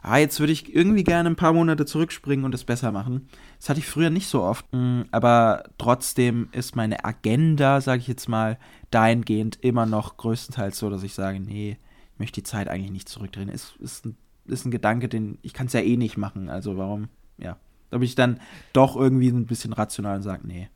[0.03, 3.29] ah, jetzt würde ich irgendwie gerne ein paar Monate zurückspringen und es besser machen.
[3.61, 8.09] Das hatte ich früher nicht so oft, mm, aber trotzdem ist meine Agenda, sage ich
[8.09, 8.59] jetzt mal,
[8.91, 11.79] dahingehend immer noch größtenteils so, dass ich sage, nee,
[12.21, 13.49] möchte die Zeit eigentlich nicht zurückdrehen.
[13.49, 14.17] Ist, ist, ein,
[14.47, 16.49] ist ein Gedanke, den ich kann es ja eh nicht machen.
[16.49, 17.09] Also warum,
[17.39, 17.57] ja.
[17.91, 18.41] Da bin ich dann
[18.73, 20.69] doch irgendwie ein bisschen rational und sage, nee.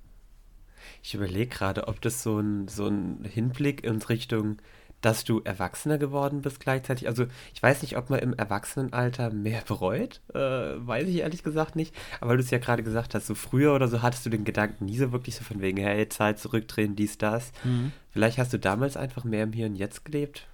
[1.03, 4.59] Ich überlege gerade, ob das so ein, so ein Hinblick in Richtung,
[5.01, 7.09] dass du erwachsener geworden bist gleichzeitig.
[7.09, 10.23] Also ich weiß nicht, ob man im Erwachsenenalter mehr bereut.
[10.33, 11.95] Äh, weiß ich ehrlich gesagt nicht.
[12.21, 14.45] Aber weil du es ja gerade gesagt hast, so früher oder so hattest du den
[14.45, 17.53] Gedanken nie so wirklich so von wegen, hey, Zeit zurückdrehen, dies, das.
[17.65, 17.93] Mhm.
[18.11, 20.47] Vielleicht hast du damals einfach mehr im Hier und Jetzt gelebt.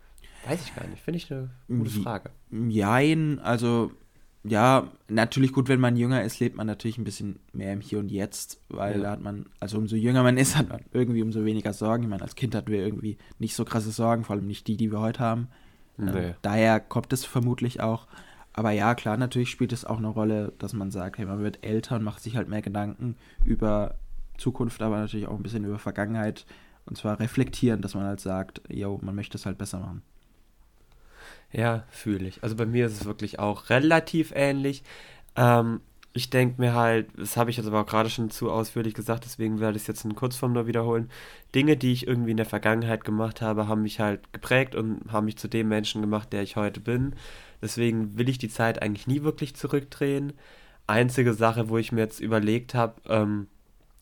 [0.47, 1.03] Weiß ich gar nicht.
[1.03, 2.31] Finde ich eine gute Frage.
[2.51, 3.93] Jein, also
[4.43, 7.99] ja, natürlich gut, wenn man jünger ist, lebt man natürlich ein bisschen mehr im Hier
[7.99, 9.03] und Jetzt, weil ja.
[9.03, 12.05] da hat man, also umso jünger man ist, hat man irgendwie umso weniger Sorgen.
[12.05, 14.79] Ich meine, als Kind hatten wir irgendwie nicht so krasse Sorgen, vor allem nicht die,
[14.79, 15.49] die wir heute haben.
[15.99, 16.11] Nee.
[16.11, 18.07] Ähm, daher kommt es vermutlich auch.
[18.55, 21.63] Aber ja, klar, natürlich spielt es auch eine Rolle, dass man sagt, hey, man wird
[21.63, 23.97] älter und macht sich halt mehr Gedanken über
[24.39, 26.47] Zukunft, aber natürlich auch ein bisschen über Vergangenheit.
[26.87, 30.03] Und zwar reflektieren, dass man halt sagt, yo, man möchte es halt besser machen.
[31.53, 32.43] Ja, fühle ich.
[32.43, 34.83] Also bei mir ist es wirklich auch relativ ähnlich.
[35.37, 35.81] Ähm,
[36.13, 39.25] ich denke mir halt, das habe ich jetzt aber auch gerade schon zu ausführlich gesagt,
[39.25, 41.11] deswegen werde ich es jetzt in Kurzform nur wiederholen.
[41.55, 45.27] Dinge, die ich irgendwie in der Vergangenheit gemacht habe, haben mich halt geprägt und haben
[45.27, 47.15] mich zu dem Menschen gemacht, der ich heute bin.
[47.63, 50.33] Deswegen will ich die Zeit eigentlich nie wirklich zurückdrehen.
[50.87, 53.47] einzige Sache, wo ich mir jetzt überlegt habe, ähm,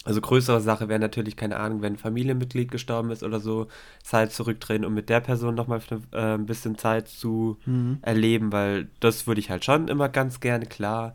[0.09, 3.67] also größere Sache wäre natürlich, keine Ahnung, wenn ein Familienmitglied gestorben ist oder so,
[4.03, 5.83] Zeit zurückdrehen, um mit der Person nochmal
[6.13, 7.99] äh, ein bisschen Zeit zu mhm.
[8.01, 11.15] erleben, weil das würde ich halt schon immer ganz gerne, klar.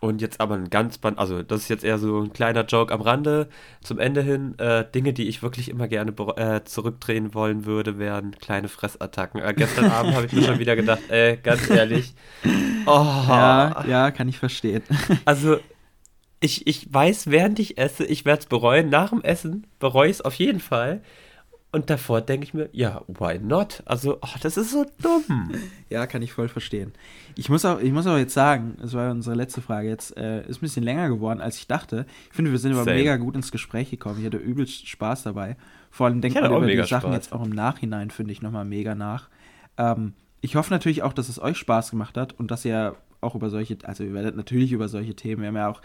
[0.00, 3.02] Und jetzt aber ein ganz, also das ist jetzt eher so ein kleiner Joke am
[3.02, 3.50] Rande.
[3.82, 8.30] Zum Ende hin, äh, Dinge, die ich wirklich immer gerne äh, zurückdrehen wollen würde, wären
[8.38, 9.42] kleine Fressattacken.
[9.42, 12.14] Äh, gestern Abend habe ich mir schon wieder gedacht, ey, ganz ehrlich.
[12.86, 13.24] Oh.
[13.28, 14.82] Ja, ja, kann ich verstehen.
[15.26, 15.58] Also,
[16.40, 18.88] ich, ich weiß, während ich esse, ich werde es bereuen.
[18.88, 21.02] Nach dem Essen bereue ich es auf jeden Fall.
[21.72, 23.82] Und davor denke ich mir, ja, why not?
[23.84, 25.52] Also, oh, das ist so dumm.
[25.88, 26.92] ja, kann ich voll verstehen.
[27.36, 30.40] Ich muss auch, ich muss aber jetzt sagen, das war unsere letzte Frage jetzt, äh,
[30.48, 32.06] ist ein bisschen länger geworden, als ich dachte.
[32.28, 34.18] Ich finde, wir sind aber mega gut ins Gespräch gekommen.
[34.18, 35.56] Ich hatte übelst Spaß dabei.
[35.92, 37.14] Vor allem denkt man über die Sachen Spaß.
[37.14, 39.28] jetzt auch im Nachhinein, finde ich, nochmal mega nach.
[39.76, 43.34] Ähm, ich hoffe natürlich auch, dass es euch Spaß gemacht hat und dass ihr auch
[43.34, 45.82] über solche, also ihr werdet natürlich über solche Themen, wir haben ja auch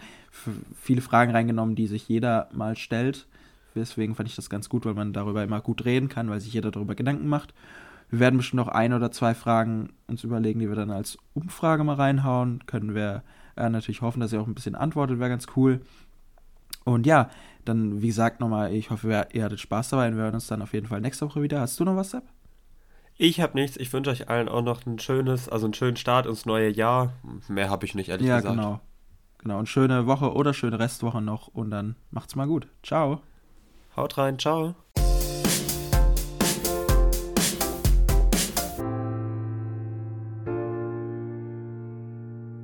[0.74, 3.26] viele Fragen reingenommen, die sich jeder mal stellt
[3.76, 6.52] Deswegen fand ich das ganz gut, weil man darüber immer gut reden kann, weil sich
[6.52, 7.54] jeder darüber Gedanken macht.
[8.08, 11.84] Wir werden bestimmt noch ein oder zwei Fragen uns überlegen, die wir dann als Umfrage
[11.84, 12.64] mal reinhauen.
[12.66, 13.22] Können wir
[13.56, 15.80] äh, natürlich hoffen, dass ihr auch ein bisschen antwortet, wäre ganz cool.
[16.84, 17.30] Und ja,
[17.64, 20.62] dann, wie gesagt, nochmal, ich hoffe, ihr hattet Spaß dabei und wir hören uns dann
[20.62, 21.60] auf jeden Fall nächste Woche wieder.
[21.60, 22.35] Hast du noch was, Sepp?
[23.18, 23.76] Ich habe nichts.
[23.76, 27.12] Ich wünsche euch allen auch noch ein schönes, also einen schönen Start ins neue Jahr.
[27.48, 28.56] Mehr habe ich nicht, ehrlich ja, gesagt.
[28.56, 28.80] Ja, genau.
[29.38, 32.68] Genau, und schöne Woche oder schöne Restwoche noch und dann macht's mal gut.
[32.82, 33.20] Ciao.
[33.96, 34.74] Haut rein, ciao.